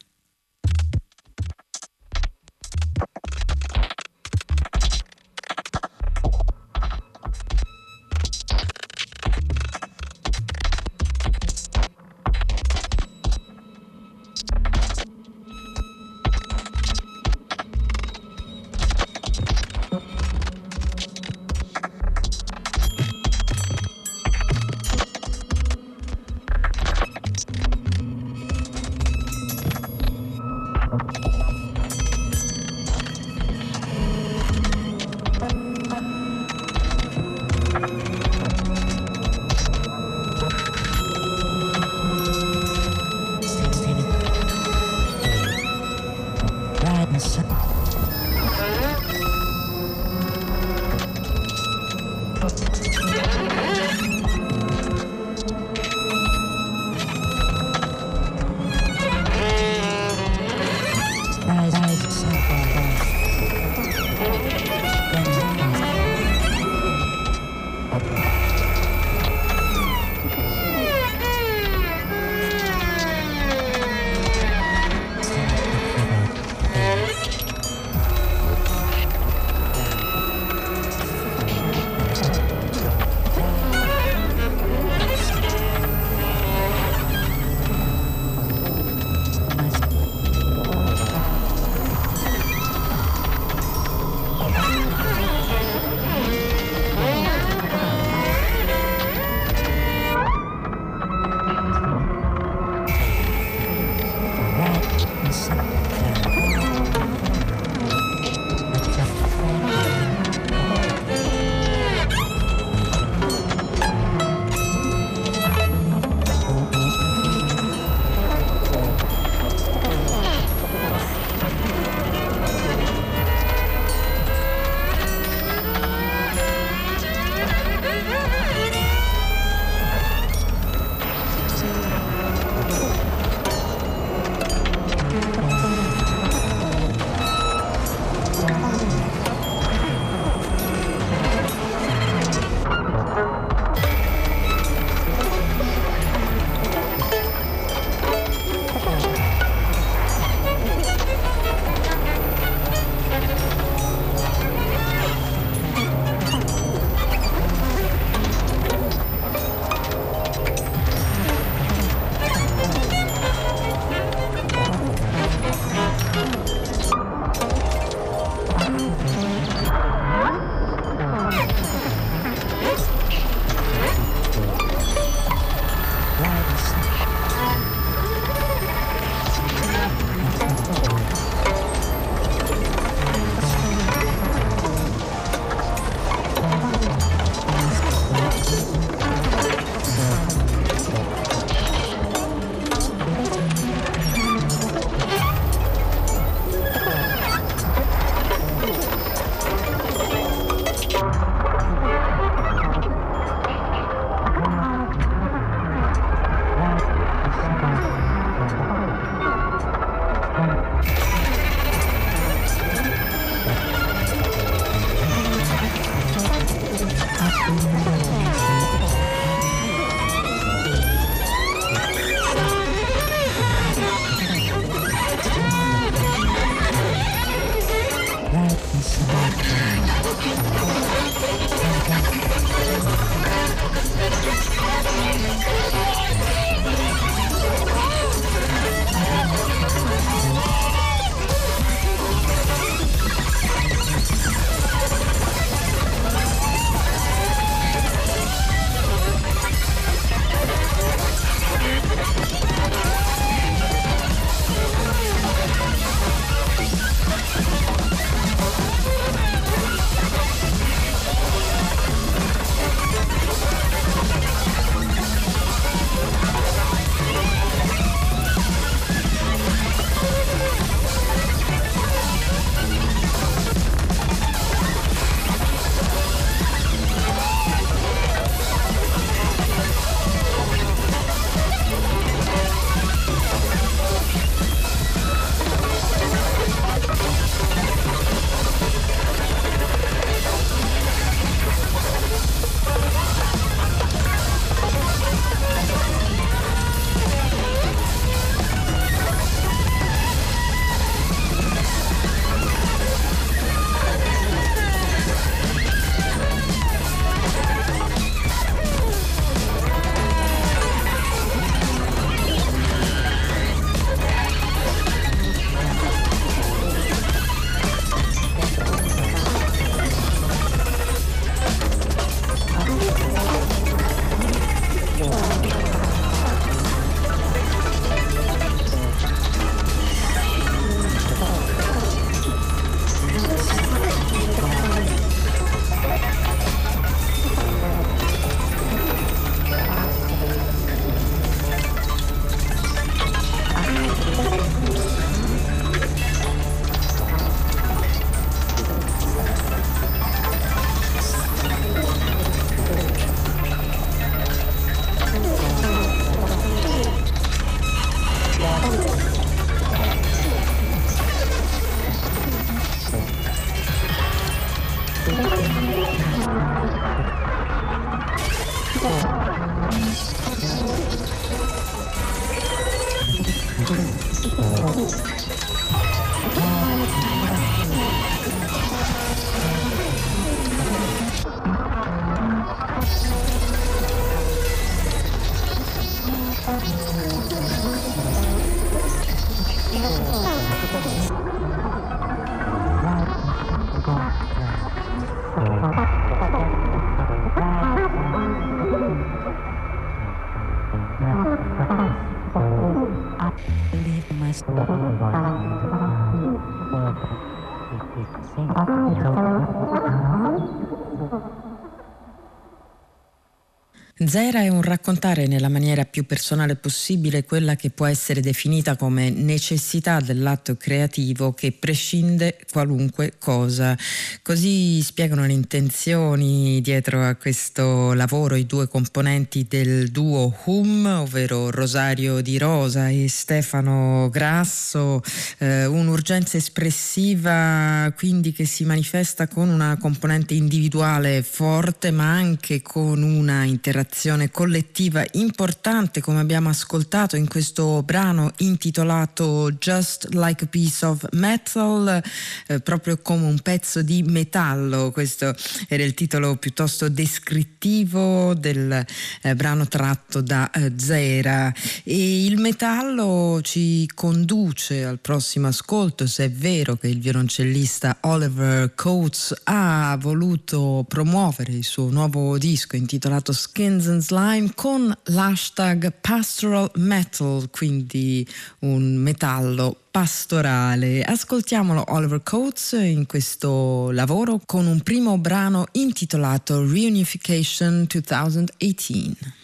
Zera 413.98 414.42
è 414.42 414.48
un 414.48 414.62
raccontare 414.62 415.28
nella 415.28 415.50
maniera 415.50 415.86
più 415.86 416.06
personale 416.06 416.56
possibile 416.56 417.24
quella 417.24 417.56
che 417.56 417.70
può 417.70 417.86
essere 417.86 418.22
definita 418.22 418.76
come 418.76 419.10
necessità 419.10 420.00
dell'atto 420.00 420.56
creativo 420.56 421.34
che 421.34 421.52
prescinde 421.52 422.40
qualunque 422.52 423.14
cosa. 423.20 423.78
Così 424.24 424.82
spiegano 424.82 425.26
le 425.26 425.34
intenzioni 425.34 426.62
dietro 426.62 427.06
a 427.06 427.16
questo 427.16 427.94
lavoro 427.94 428.36
i 428.36 428.46
due 428.46 428.68
componenti 428.68 429.46
del 429.48 429.90
duo 429.90 430.36
Hum, 430.46 430.86
ovvero 430.86 431.52
Rosario 431.52 432.22
Di 432.22 432.38
Rosa 432.38 432.90
e 432.90 433.08
Stefano 433.08 434.10
Grasso, 434.10 435.04
eh, 435.38 435.66
un'urgenza 435.66 436.38
espressiva 436.38 437.94
quindi 437.96 438.32
che 438.32 438.46
si 438.46 438.64
manifesta 438.64 439.28
con 439.28 439.50
una 439.50 439.78
componente 439.80 440.34
individuale 440.34 441.22
forte 441.22 441.92
ma 441.92 442.10
anche 442.12 442.62
con 442.62 443.04
una 443.04 443.44
interazione 443.44 443.81
un'azione 443.82 444.30
collettiva 444.30 445.04
importante 445.14 446.02
come 446.02 446.20
abbiamo 446.20 446.50
ascoltato 446.50 447.16
in 447.16 447.28
questo 447.28 447.82
brano 447.82 448.32
intitolato 448.38 449.52
Just 449.54 450.14
Like 450.14 450.44
a 450.44 450.48
Piece 450.48 450.86
of 450.86 451.08
Metal, 451.14 452.02
eh, 452.48 452.60
proprio 452.60 453.00
come 453.00 453.26
un 453.26 453.40
pezzo 453.40 453.82
di 453.82 454.04
metallo. 454.04 454.92
Questo 454.92 455.36
era 455.68 455.84
il 455.84 455.96
titolo 455.96 456.36
piuttosto 456.36 456.90
descrittivo 456.90 458.36
del 458.36 458.86
eh, 459.24 459.36
brano 459.36 459.68
tratto 459.68 460.22
da 460.22 460.52
eh, 460.52 460.74
Zera. 460.78 461.52
E 461.84 462.26
il 462.26 462.38
metallo 462.38 463.40
ci 463.42 463.90
conduce 463.96 464.86
al 464.86 465.00
prossimo 465.00 465.48
ascolto, 465.48 466.06
se 466.06 466.26
è 466.26 466.32
vero 466.32 466.76
che 466.76 466.88
il 466.88 467.00
violoncellista 467.00 467.98
Oliver 468.02 468.76
Coates 468.76 469.42
ha 469.46 469.98
voluto 470.00 470.86
promuovere 470.88 471.54
il 471.54 471.64
suo 471.64 471.90
nuovo 471.90 472.38
disco 472.38 472.76
intitolato 472.76 473.34
Skins 473.34 473.70
And 473.72 474.00
Slime 474.02 474.52
con 474.54 474.94
l'hashtag 475.04 475.94
Pastoral 476.02 476.70
Metal, 476.76 477.50
quindi 477.50 478.28
un 478.60 478.96
metallo 478.96 479.78
pastorale. 479.90 481.02
Ascoltiamolo 481.04 481.86
Oliver 481.88 482.22
Coates 482.22 482.74
in 482.74 483.06
questo 483.06 483.92
lavoro 483.92 484.42
con 484.46 484.68
un 484.68 484.82
primo 484.82 485.18
brano 485.18 485.68
intitolato 485.72 486.60
Reunification 486.70 487.88
2018. 487.88 489.40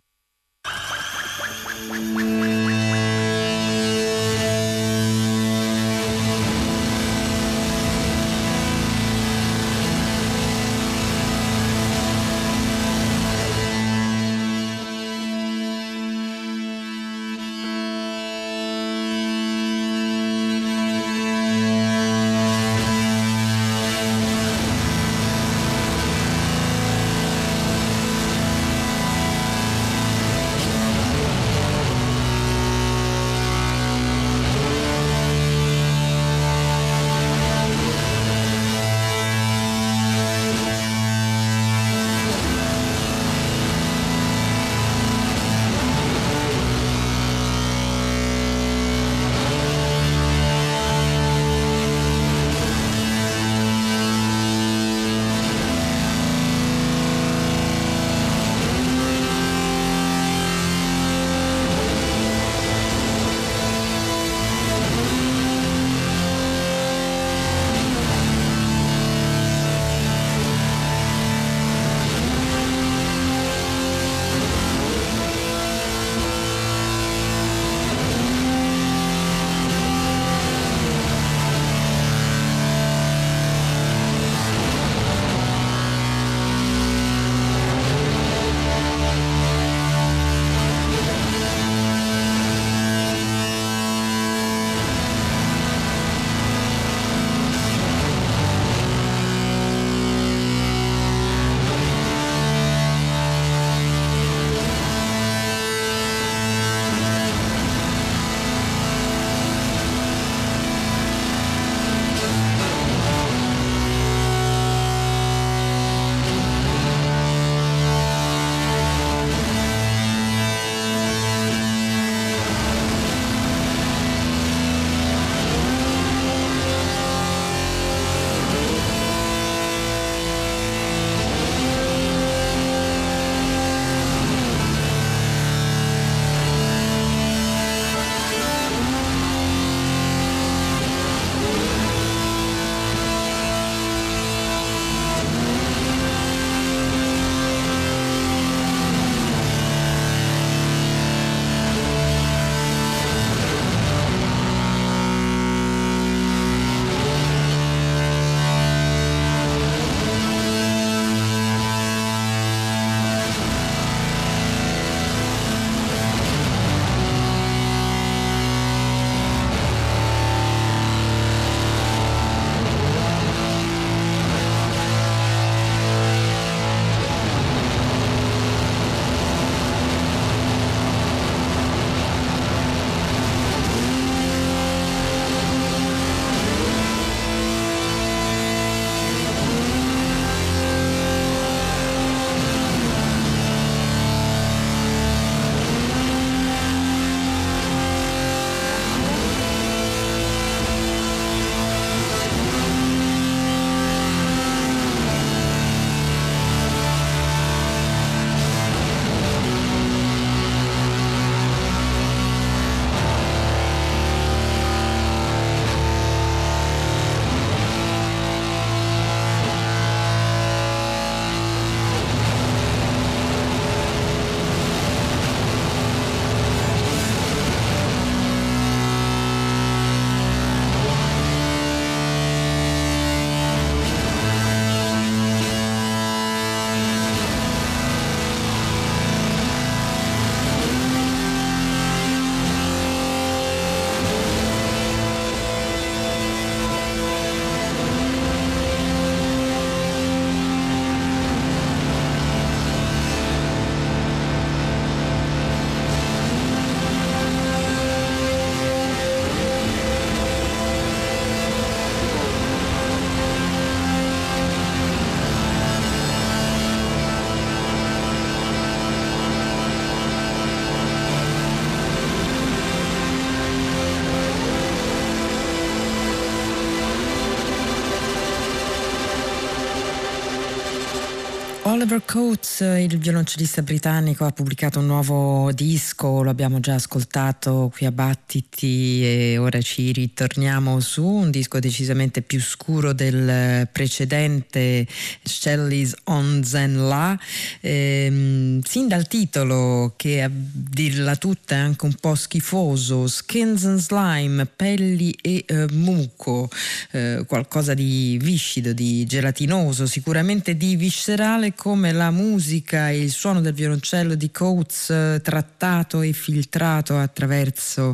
Oliver 281.78 282.02
Coates, 282.06 282.62
il 282.62 282.98
violoncellista 282.98 283.62
britannico, 283.62 284.26
ha 284.26 284.32
pubblicato 284.32 284.80
un 284.80 284.88
nuovo 284.88 285.52
disco, 285.52 286.24
lo 286.24 286.32
abbiamo 286.32 286.60
già 286.60 286.74
ascoltato 286.74 287.72
qui 287.72 287.86
a 287.86 287.92
Battiti 287.92 289.04
e 289.04 289.38
ora 289.38 289.62
ci 289.62 289.92
ritorniamo 289.92 290.80
su 290.80 291.06
un 291.06 291.30
disco 291.30 291.60
decisamente 291.60 292.24
più 292.24 292.42
scuro 292.42 292.94
del 292.94 293.70
precedente, 293.72 294.88
Shelley's 295.22 295.94
On 296.06 296.44
Zen 296.44 296.88
La. 296.88 297.16
Ehm, 297.62 298.60
sin 298.64 298.88
dal 298.88 299.08
titolo, 299.08 299.94
che 299.98 300.24
a 300.24 300.32
dirla 300.32 301.16
tutta 301.16 301.54
è 301.54 301.60
anche 301.60 301.86
un 301.86 301.94
po' 301.94 302.16
schifoso, 302.16 303.06
Skins 303.06 303.66
and 303.66 303.80
Slime, 303.80 304.48
pelli 304.48 305.16
e 305.22 305.44
eh, 305.46 305.68
muco, 305.74 306.50
eh, 306.94 307.24
qualcosa 307.28 307.76
di 307.76 308.18
viscido, 308.20 308.74
di 308.74 309.06
gelatinoso, 309.06 309.86
sicuramente 309.86 310.58
di 310.58 310.76
viscerale 310.76 311.54
come 311.68 311.92
la 311.92 312.12
musica 312.12 312.92
e 312.92 313.02
il 313.02 313.12
suono 313.12 313.42
del 313.42 313.52
violoncello 313.52 314.16
di 314.16 314.32
Coates 314.32 314.90
eh, 314.90 315.20
trattato 315.22 316.02
e 316.02 316.14
filtrato 316.14 316.98
attraverso 316.98 317.94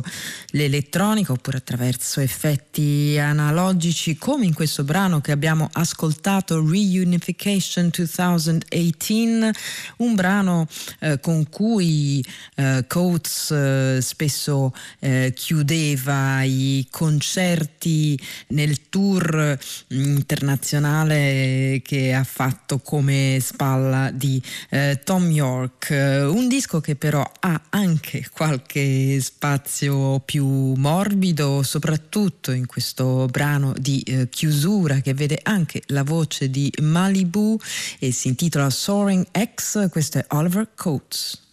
l'elettronica 0.50 1.32
oppure 1.32 1.56
attraverso 1.56 2.20
effetti 2.20 3.18
analogici 3.18 4.16
come 4.16 4.44
in 4.46 4.54
questo 4.54 4.84
brano 4.84 5.20
che 5.20 5.32
abbiamo 5.32 5.68
ascoltato 5.72 6.64
Reunification 6.64 7.90
2018 7.90 9.50
un 9.96 10.14
brano 10.14 10.68
eh, 11.00 11.18
con 11.18 11.48
cui 11.48 12.24
eh, 12.54 12.84
Coates 12.86 13.50
eh, 13.50 13.98
spesso 14.00 14.72
eh, 15.00 15.32
chiudeva 15.34 16.44
i 16.44 16.86
concerti 16.92 18.16
nel 18.50 18.88
tour 18.88 19.58
internazionale 19.88 21.80
che 21.82 22.14
ha 22.14 22.22
fatto 22.22 22.78
come 22.78 23.38
spalla 23.64 24.10
di 24.10 24.40
eh, 24.68 25.00
Tom 25.02 25.30
York, 25.30 25.90
eh, 25.90 26.22
un 26.22 26.48
disco 26.48 26.80
che 26.80 26.96
però 26.96 27.28
ha 27.40 27.62
anche 27.70 28.28
qualche 28.30 29.18
spazio 29.20 30.20
più 30.20 30.46
morbido, 30.74 31.62
soprattutto 31.62 32.50
in 32.50 32.66
questo 32.66 33.26
brano 33.30 33.72
di 33.76 34.02
eh, 34.02 34.28
chiusura 34.28 35.00
che 35.00 35.14
vede 35.14 35.40
anche 35.42 35.82
la 35.86 36.02
voce 36.02 36.50
di 36.50 36.70
Malibu 36.82 37.58
e 37.98 38.12
si 38.12 38.28
intitola 38.28 38.68
Soaring 38.68 39.26
X, 39.54 39.88
questo 39.88 40.18
è 40.18 40.26
Oliver 40.28 40.68
Coates. 40.74 41.43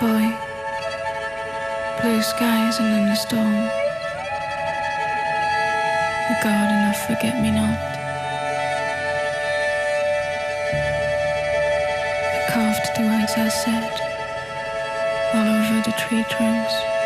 boy, 0.00 0.32
blue 2.00 2.22
skies 2.22 2.78
and 2.78 2.88
then 2.90 3.06
the 3.10 3.14
storm, 3.14 3.52
the 6.28 6.36
garden 6.42 6.88
of 6.88 6.96
forget-me-not, 7.06 7.78
I 12.32 12.40
carved 12.48 12.86
the 12.96 13.02
words 13.02 13.32
I 13.36 13.48
said 13.50 13.92
all 15.34 15.48
over 15.48 15.82
the 15.82 15.92
tree 15.98 16.24
trunks. 16.30 16.99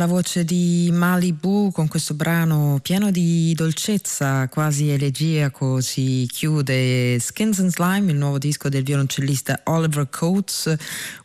La 0.00 0.06
voce 0.06 0.46
di 0.46 0.88
Malibu, 0.90 1.70
con 1.72 1.86
questo 1.86 2.14
brano 2.14 2.78
pieno 2.82 3.10
di 3.10 3.52
dolcezza, 3.52 4.48
quasi 4.48 4.88
elegiaco, 4.88 5.82
si 5.82 6.26
chiude 6.32 7.18
Skins 7.20 7.58
and 7.58 7.70
Slime, 7.70 8.10
il 8.10 8.16
nuovo 8.16 8.38
disco 8.38 8.70
del 8.70 8.82
violoncellista 8.82 9.60
Oliver 9.64 10.08
Coates, 10.08 10.74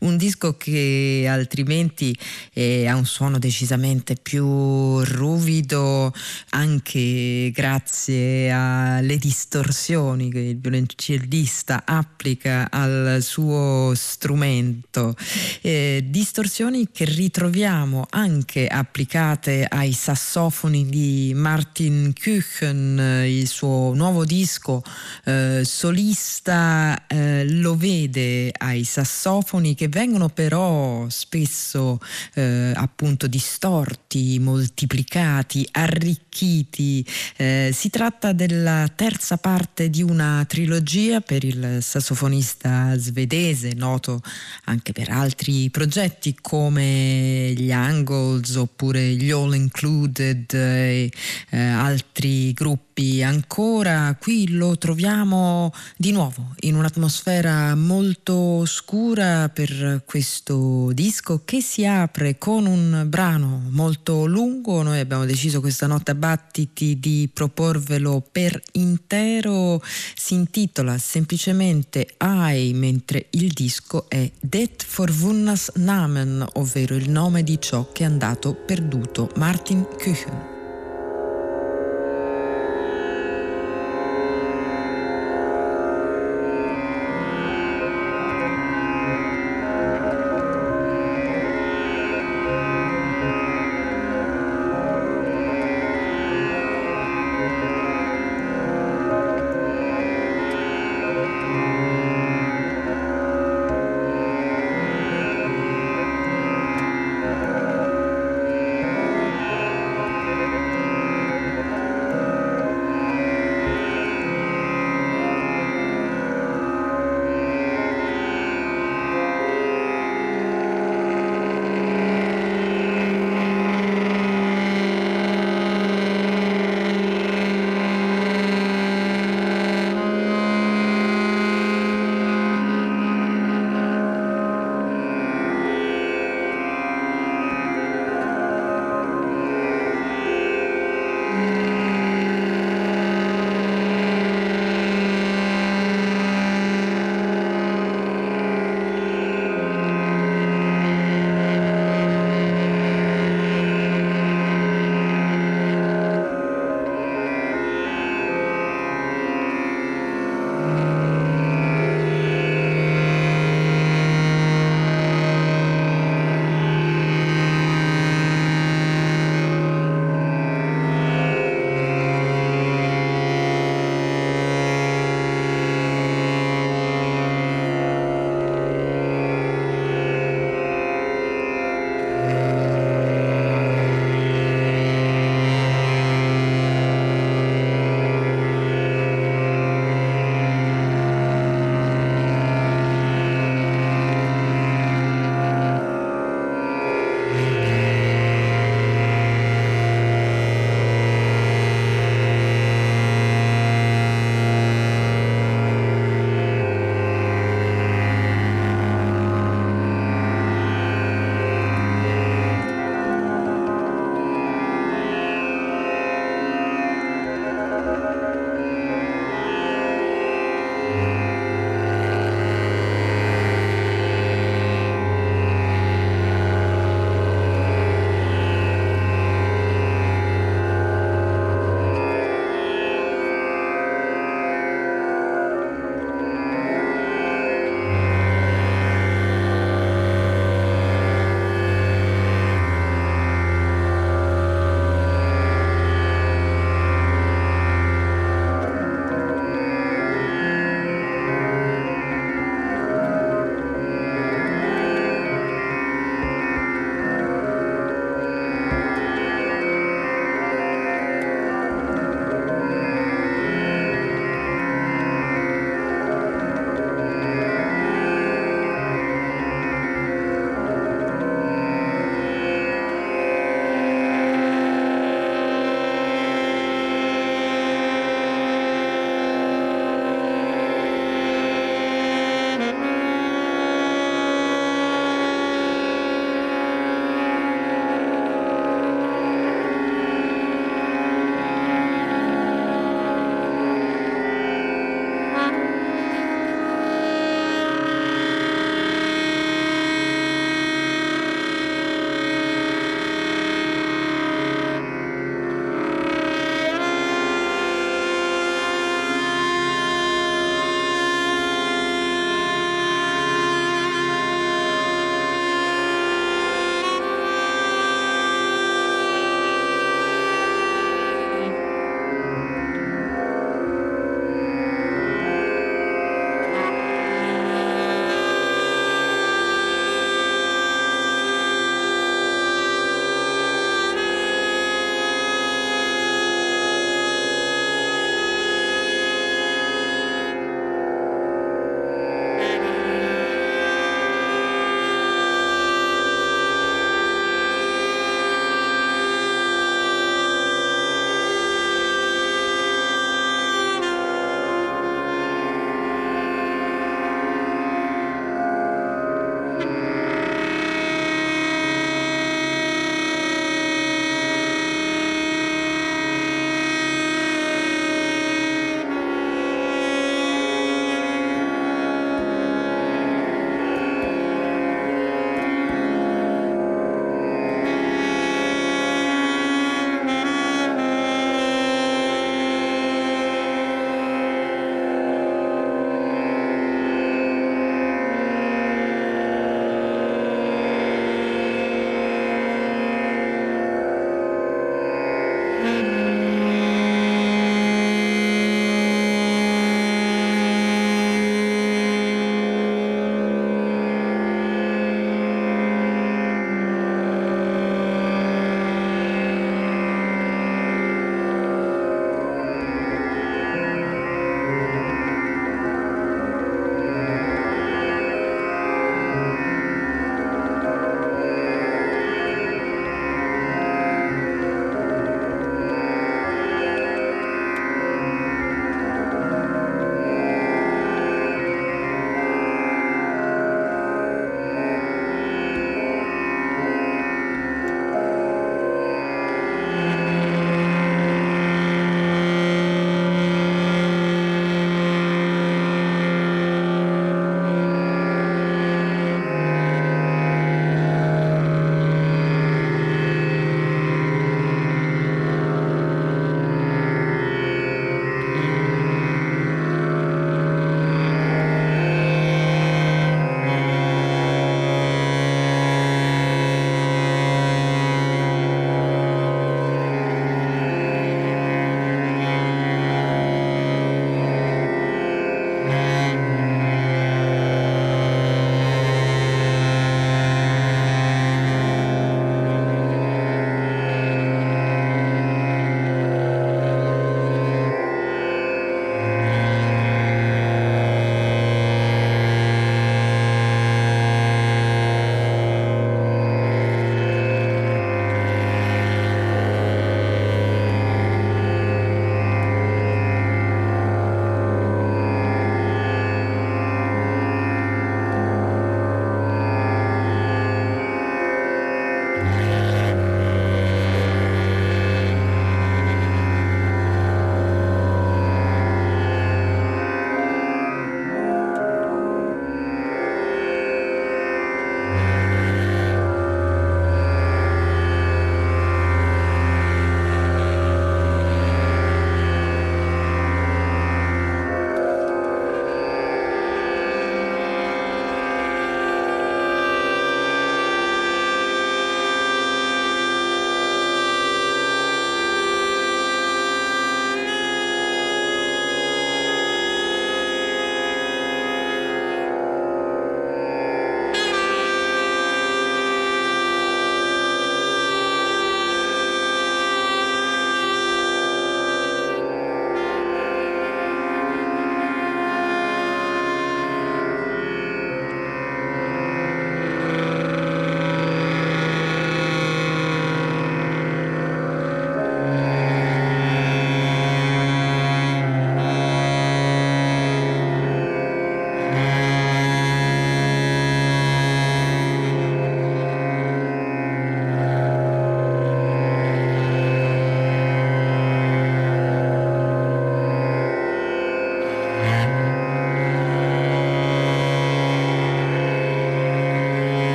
un 0.00 0.16
disco 0.16 0.56
che 0.56 1.24
altrimenti 1.28 2.18
eh, 2.52 2.88
ha 2.88 2.96
un 2.96 3.06
suono 3.06 3.38
decisamente 3.38 4.16
più 4.20 5.00
ruvido, 5.04 6.12
anche 6.48 7.52
grazie 7.52 8.50
alle 8.50 9.18
distorsioni 9.18 10.32
che 10.32 10.40
il 10.40 10.58
violoncellista 10.58 11.84
applica 11.86 12.66
al 12.72 13.18
suo 13.22 13.92
strumento. 13.94 15.14
Eh, 15.60 16.04
distorsioni 16.08 16.88
che 16.90 17.04
ritroviamo 17.04 18.06
anche 18.10 18.63
applicate 18.66 19.66
ai 19.68 19.92
sassofoni 19.92 20.88
di 20.88 21.32
Martin 21.34 22.12
Kuchen, 22.12 23.24
il 23.26 23.48
suo 23.48 23.92
nuovo 23.94 24.24
disco 24.24 24.82
eh, 25.24 25.62
solista 25.64 27.06
eh, 27.06 27.48
lo 27.48 27.76
vede 27.76 28.52
ai 28.56 28.84
sassofoni 28.84 29.74
che 29.74 29.88
vengono 29.88 30.28
però 30.28 31.06
spesso 31.08 31.98
eh, 32.34 32.72
appunto 32.74 33.26
distorti, 33.26 34.38
moltiplicati, 34.38 35.66
arricchiti. 35.72 37.06
Eh, 37.36 37.70
si 37.72 37.90
tratta 37.90 38.32
della 38.32 38.90
terza 38.94 39.36
parte 39.36 39.90
di 39.90 40.02
una 40.02 40.44
trilogia 40.46 41.20
per 41.20 41.44
il 41.44 41.78
sassofonista 41.80 42.96
svedese, 42.96 43.72
noto 43.74 44.20
anche 44.64 44.92
per 44.92 45.10
altri 45.10 45.70
progetti 45.70 46.36
come 46.40 47.52
gli 47.56 47.70
Angles 47.70 48.53
oppure 48.56 49.00
gli 49.14 49.30
All 49.30 49.54
Included 49.54 50.52
e 50.54 51.10
eh, 51.50 51.58
altri 51.58 52.52
gruppi 52.52 52.93
ancora. 53.22 54.16
Qui 54.20 54.50
lo 54.50 54.78
troviamo 54.78 55.72
di 55.96 56.12
nuovo 56.12 56.54
in 56.60 56.76
un'atmosfera 56.76 57.74
molto 57.74 58.64
scura 58.66 59.48
per 59.48 60.02
questo 60.04 60.92
disco 60.92 61.42
che 61.44 61.60
si 61.60 61.84
apre 61.84 62.38
con 62.38 62.66
un 62.66 63.04
brano 63.08 63.62
molto 63.70 64.26
lungo. 64.26 64.82
Noi 64.82 65.00
abbiamo 65.00 65.24
deciso 65.24 65.60
questa 65.60 65.86
notte 65.86 66.12
a 66.12 66.14
battiti 66.14 66.98
di 67.00 67.28
proporvelo 67.32 68.24
per 68.30 68.60
intero. 68.72 69.82
Si 70.14 70.34
intitola 70.34 70.96
semplicemente 70.98 72.16
I, 72.20 72.72
mentre 72.74 73.26
il 73.30 73.52
disco 73.52 74.08
è 74.08 74.30
Det 74.40 74.76
Forvunnas 74.86 75.72
Namen, 75.74 76.46
ovvero 76.54 76.94
il 76.94 77.10
nome 77.10 77.42
di 77.42 77.60
ciò 77.60 77.90
che 77.92 78.04
è 78.04 78.06
andato 78.06 78.54
perduto, 78.54 79.30
Martin 79.36 79.86
Kuchen. 79.98 80.53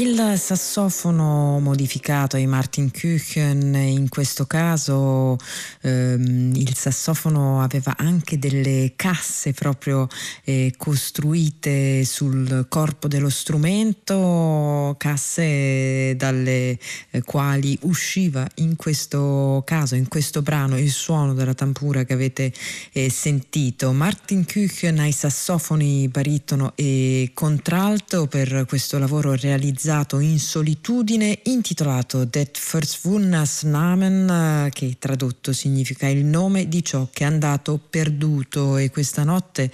Il 0.00 0.34
sassofono 0.36 1.58
modificato 1.58 2.36
ai 2.36 2.46
Martin 2.46 2.92
Kuchen, 2.92 3.74
in 3.74 4.08
questo 4.08 4.46
caso 4.46 5.36
ehm, 5.80 6.47
sassofono 6.78 7.60
aveva 7.60 7.96
anche 7.96 8.38
delle 8.38 8.92
casse 8.94 9.52
proprio 9.52 10.06
eh, 10.44 10.72
costruite 10.76 12.04
sul 12.04 12.66
corpo 12.68 13.08
dello 13.08 13.28
strumento, 13.28 14.94
casse 14.96 16.14
dalle 16.16 16.78
eh, 17.10 17.22
quali 17.24 17.76
usciva 17.82 18.46
in 18.56 18.76
questo 18.76 19.62
caso, 19.66 19.96
in 19.96 20.06
questo 20.06 20.40
brano, 20.40 20.78
il 20.78 20.92
suono 20.92 21.34
della 21.34 21.54
tampura 21.54 22.04
che 22.04 22.12
avete 22.12 22.52
eh, 22.92 23.10
sentito. 23.10 23.92
Martin 23.92 24.46
Kuchen 24.46 25.00
ai 25.00 25.12
sassofoni 25.12 26.06
baritono 26.06 26.72
e 26.76 27.32
contralto 27.34 28.28
per 28.28 28.66
questo 28.68 28.98
lavoro 28.98 29.34
realizzato 29.34 30.20
in 30.20 30.38
solitudine 30.38 31.40
intitolato 31.44 32.24
Det 32.24 32.52
Verswunnas 32.70 33.62
Namen 33.64 34.28
eh, 34.28 34.70
che 34.70 34.96
tradotto 34.98 35.52
significa 35.52 36.06
il 36.06 36.24
nome 36.24 36.67
di 36.68 36.84
ciò 36.84 37.08
che 37.12 37.24
è 37.24 37.26
andato 37.26 37.78
perduto 37.78 38.76
e 38.76 38.90
questa 38.90 39.24
notte 39.24 39.70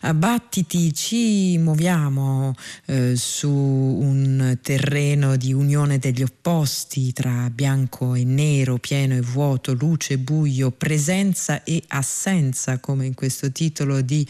a 0.00 0.14
Battiti 0.14 0.92
ci 0.92 1.56
muoviamo 1.58 2.54
eh, 2.86 3.14
su 3.14 3.48
un 3.50 4.58
terreno 4.62 5.36
di 5.36 5.52
unione 5.52 5.98
degli 5.98 6.22
opposti 6.22 7.12
tra 7.12 7.50
bianco 7.50 8.14
e 8.14 8.24
nero, 8.24 8.78
pieno 8.78 9.14
e 9.14 9.20
vuoto, 9.20 9.74
luce 9.74 10.14
e 10.14 10.18
buio, 10.18 10.70
presenza 10.70 11.62
e 11.62 11.82
assenza 11.88 12.78
come 12.78 13.06
in 13.06 13.14
questo 13.14 13.52
titolo 13.52 14.00
di 14.00 14.26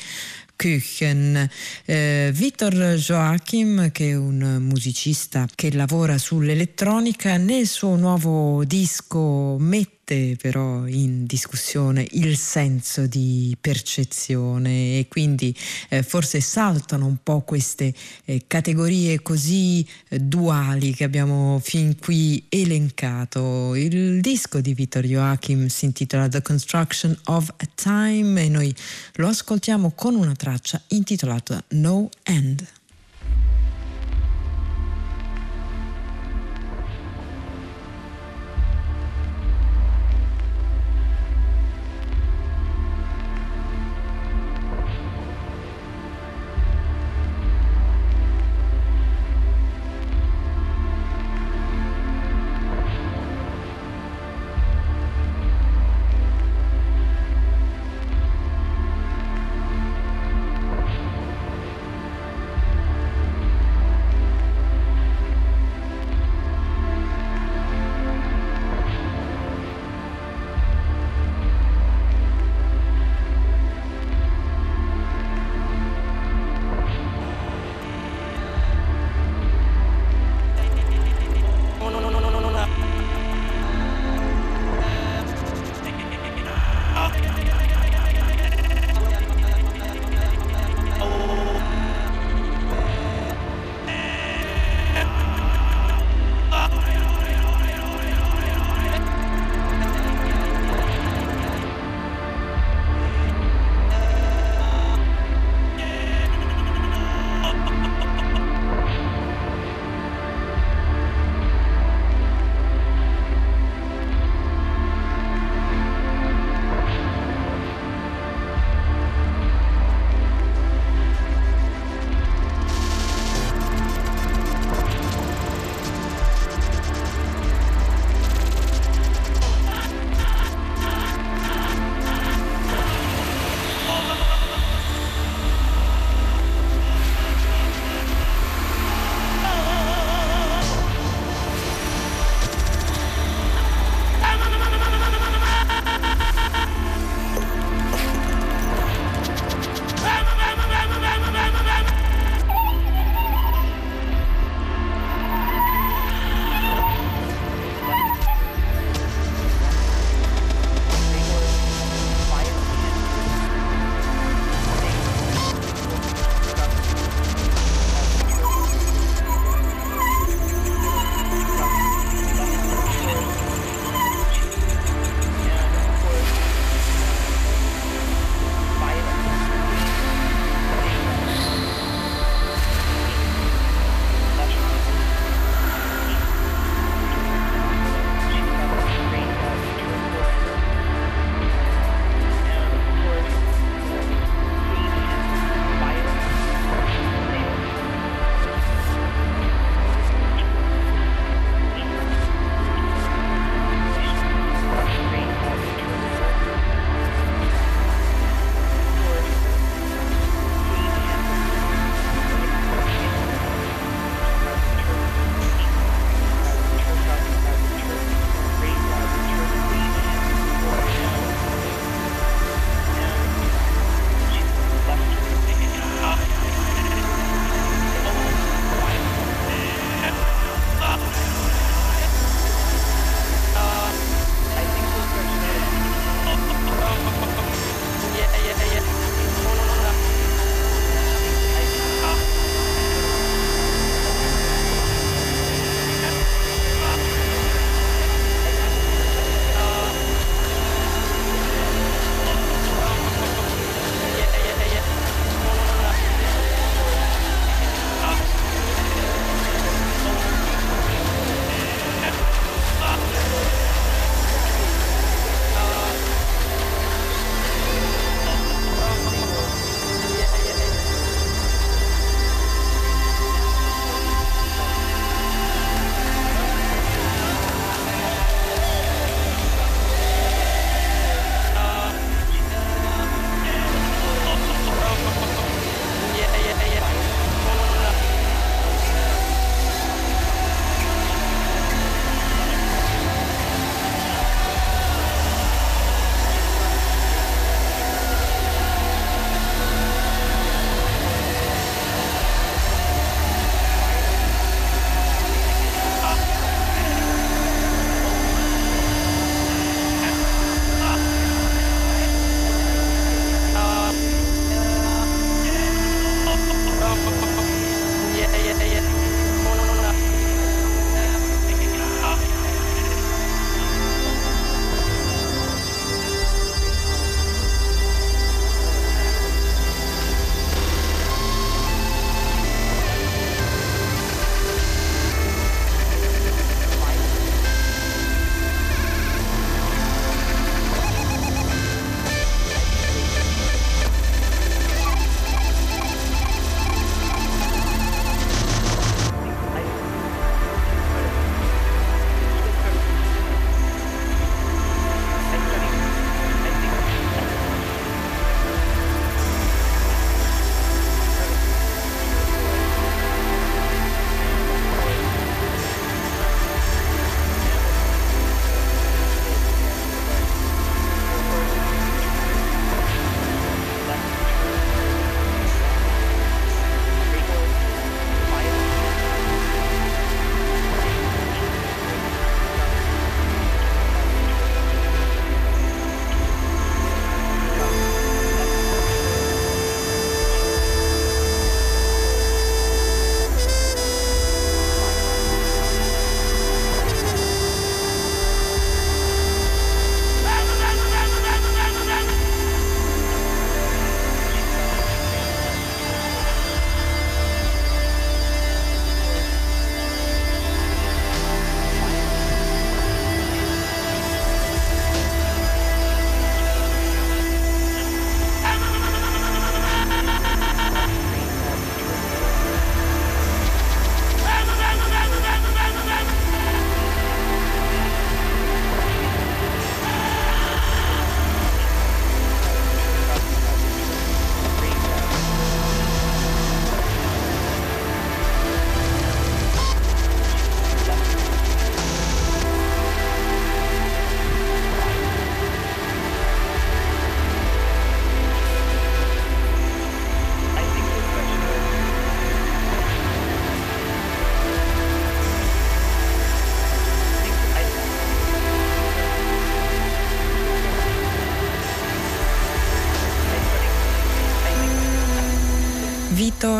Küchen. 0.59 1.49
Eh, 1.85 2.31
Vitor 2.35 2.75
Joachim, 2.97 3.93
che 3.93 4.11
è 4.11 4.17
un 4.17 4.59
musicista 4.61 5.47
che 5.55 5.73
lavora 5.73 6.19
sull'elettronica, 6.19 7.37
nel 7.37 7.67
suo 7.67 7.95
nuovo 7.95 8.65
disco 8.65 9.57
mette 9.61 9.98
mette 10.09 10.37
però 10.41 10.87
in 10.87 11.27
discussione 11.27 12.07
il 12.13 12.37
senso 12.37 13.07
di 13.07 13.57
percezione 13.61 14.99
e 14.99 15.07
quindi 15.09 15.55
eh, 15.91 16.03
forse 16.03 16.41
saltano 16.41 17.07
un 17.07 17.19
po' 17.23 17.43
queste 17.43 17.93
eh, 18.25 18.45
categorie 18.47 19.21
così 19.21 19.87
eh, 20.09 20.19
duali 20.19 20.95
che 20.95 21.05
abbiamo 21.05 21.61
fin 21.63 21.99
qui 21.99 22.47
elencato. 22.49 23.75
Il 23.75 24.21
disco 24.21 24.61
di 24.61 24.73
Vittor 24.73 25.05
Joachim 25.05 25.67
si 25.67 25.85
intitola 25.85 26.29
The 26.29 26.43
Construction 26.43 27.17
of 27.25 27.53
a 27.57 27.69
Time 27.75 28.43
e 28.43 28.49
noi 28.49 28.75
lo 29.15 29.29
ascoltiamo 29.29 29.93
con 29.95 30.15
una 30.15 30.35
traccia 30.35 30.81
intitolata 30.89 31.63
No 31.69 32.09
End. 32.23 32.78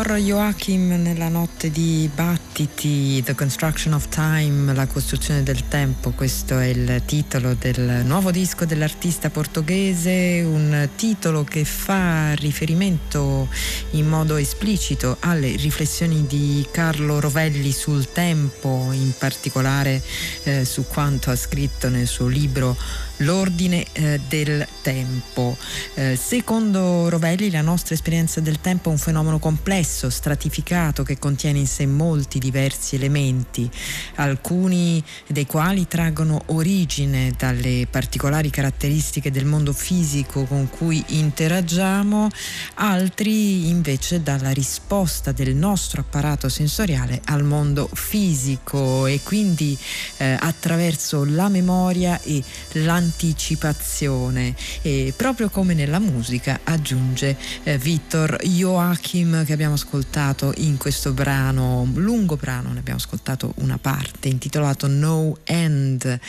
Vittor 0.09 0.25
Joachim 0.25 0.99
nella 1.03 1.27
notte 1.27 1.69
di 1.69 2.09
Battiti, 2.11 3.21
The 3.21 3.35
Construction 3.35 3.93
of 3.93 4.07
Time, 4.09 4.73
la 4.73 4.87
costruzione 4.87 5.43
del 5.43 5.67
tempo, 5.67 6.09
questo 6.13 6.57
è 6.57 6.65
il 6.65 7.03
titolo 7.05 7.53
del 7.53 8.01
nuovo 8.05 8.31
disco 8.31 8.65
dell'artista 8.65 9.29
portoghese, 9.29 10.41
un 10.43 10.89
titolo 10.95 11.43
che 11.43 11.63
fa 11.63 12.33
riferimento 12.33 13.49
in 13.91 14.07
modo 14.07 14.37
esplicito 14.37 15.17
alle 15.19 15.55
riflessioni 15.57 16.25
di 16.25 16.65
Carlo 16.71 17.19
Rovelli 17.19 17.71
sul 17.71 18.11
tempo, 18.11 18.89
in 18.91 19.13
particolare 19.15 20.01
eh, 20.45 20.65
su 20.65 20.87
quanto 20.87 21.29
ha 21.29 21.35
scritto 21.35 21.87
nel 21.87 22.07
suo 22.07 22.25
libro 22.25 22.75
L'ordine 23.19 23.85
eh, 23.91 24.19
del 24.29 24.65
tempo. 24.81 25.57
Eh, 25.95 26.15
secondo 26.15 27.09
Rovelli 27.09 27.51
la 27.51 27.61
nostra 27.61 27.93
esperienza 27.93 28.39
del 28.39 28.61
tempo 28.61 28.89
è 28.89 28.93
un 28.93 28.97
fenomeno 28.97 29.39
complesso, 29.39 30.09
stratificato, 30.09 31.03
che 31.03 31.19
contiene 31.19 31.59
in 31.59 31.67
sé 31.67 31.85
molti 31.85 32.39
diversi 32.39 32.95
elementi, 32.95 33.69
alcuni 34.15 35.03
dei 35.27 35.45
quali 35.45 35.87
traggono 35.87 36.43
origine 36.47 37.33
dalle 37.37 37.87
particolari 37.89 38.49
caratteristiche 38.49 39.31
del 39.31 39.45
mondo 39.45 39.73
fisico 39.73 40.45
con 40.45 40.69
cui 40.69 41.03
interagiamo, 41.07 42.29
altri 42.75 43.67
invece 43.67 44.23
dalla 44.23 44.51
risposta 44.51 45.33
del 45.33 45.55
nostro 45.55 46.01
apparato 46.01 46.47
sensoriale 46.47 47.21
al 47.25 47.43
mondo 47.43 47.89
fisico 47.93 49.07
e 49.07 49.19
quindi 49.23 49.77
eh, 50.17 50.37
attraverso 50.39 51.25
la 51.25 51.49
memoria 51.49 52.19
e 52.21 52.41
l'anticipazione 52.71 53.08
anticipazione. 53.09 54.55
E 54.81 55.13
proprio 55.15 55.49
come 55.49 55.73
nella 55.73 55.99
musica 55.99 56.59
aggiunge 56.63 57.35
eh, 57.63 57.77
Vittor 57.77 58.37
Joachim 58.43 59.43
che 59.45 59.53
abbiamo 59.53 59.73
ascoltato 59.73 60.53
in 60.57 60.77
questo 60.77 61.11
brano, 61.11 61.89
lungo 61.95 62.37
brano, 62.37 62.71
ne 62.71 62.79
abbiamo 62.79 62.99
ascoltato 62.99 63.53
una 63.57 63.79
parte 63.79 64.27
intitolato 64.27 64.87
No 64.87 65.37
End. 65.43 66.19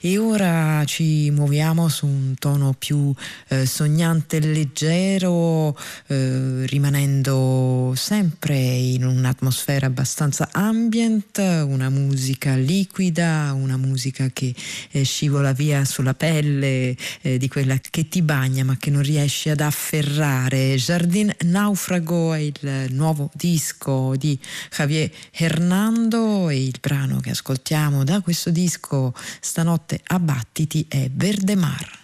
E 0.00 0.18
ora 0.18 0.82
ci 0.84 1.30
muoviamo 1.30 1.88
su 1.88 2.06
un 2.06 2.34
tono 2.38 2.74
più 2.76 3.14
eh, 3.48 3.64
sognante 3.64 4.40
leggero 4.40 5.78
eh, 6.08 6.66
rimanendo 6.66 7.92
sempre 7.94 8.56
in 8.56 9.04
un'atmosfera 9.04 9.86
abbastanza 9.86 10.48
ambient, 10.50 11.38
una 11.38 11.90
musica 11.90 12.56
liquida, 12.56 13.52
una 13.56 13.76
musica 13.76 14.28
che 14.32 14.54
eh, 14.90 15.04
scivola 15.04 15.52
via 15.52 15.84
sulla 15.84 16.14
pelle 16.14 16.23
pelle 16.24 16.96
eh, 17.20 17.36
di 17.36 17.48
quella 17.48 17.76
che 17.78 18.08
ti 18.08 18.22
bagna 18.22 18.64
ma 18.64 18.78
che 18.78 18.88
non 18.88 19.02
riesci 19.02 19.50
ad 19.50 19.60
afferrare. 19.60 20.74
Jardin 20.76 21.34
Naufrago 21.40 22.32
è 22.32 22.38
il 22.38 22.86
nuovo 22.94 23.30
disco 23.34 24.14
di 24.16 24.38
Javier 24.70 25.10
Hernando 25.30 26.48
e 26.48 26.64
il 26.64 26.78
brano 26.80 27.20
che 27.20 27.30
ascoltiamo 27.30 28.04
da 28.04 28.22
questo 28.22 28.48
disco 28.50 29.12
stanotte 29.40 30.00
a 30.02 30.18
Battiti 30.18 30.86
è 30.88 31.10
Verdemar. 31.12 32.03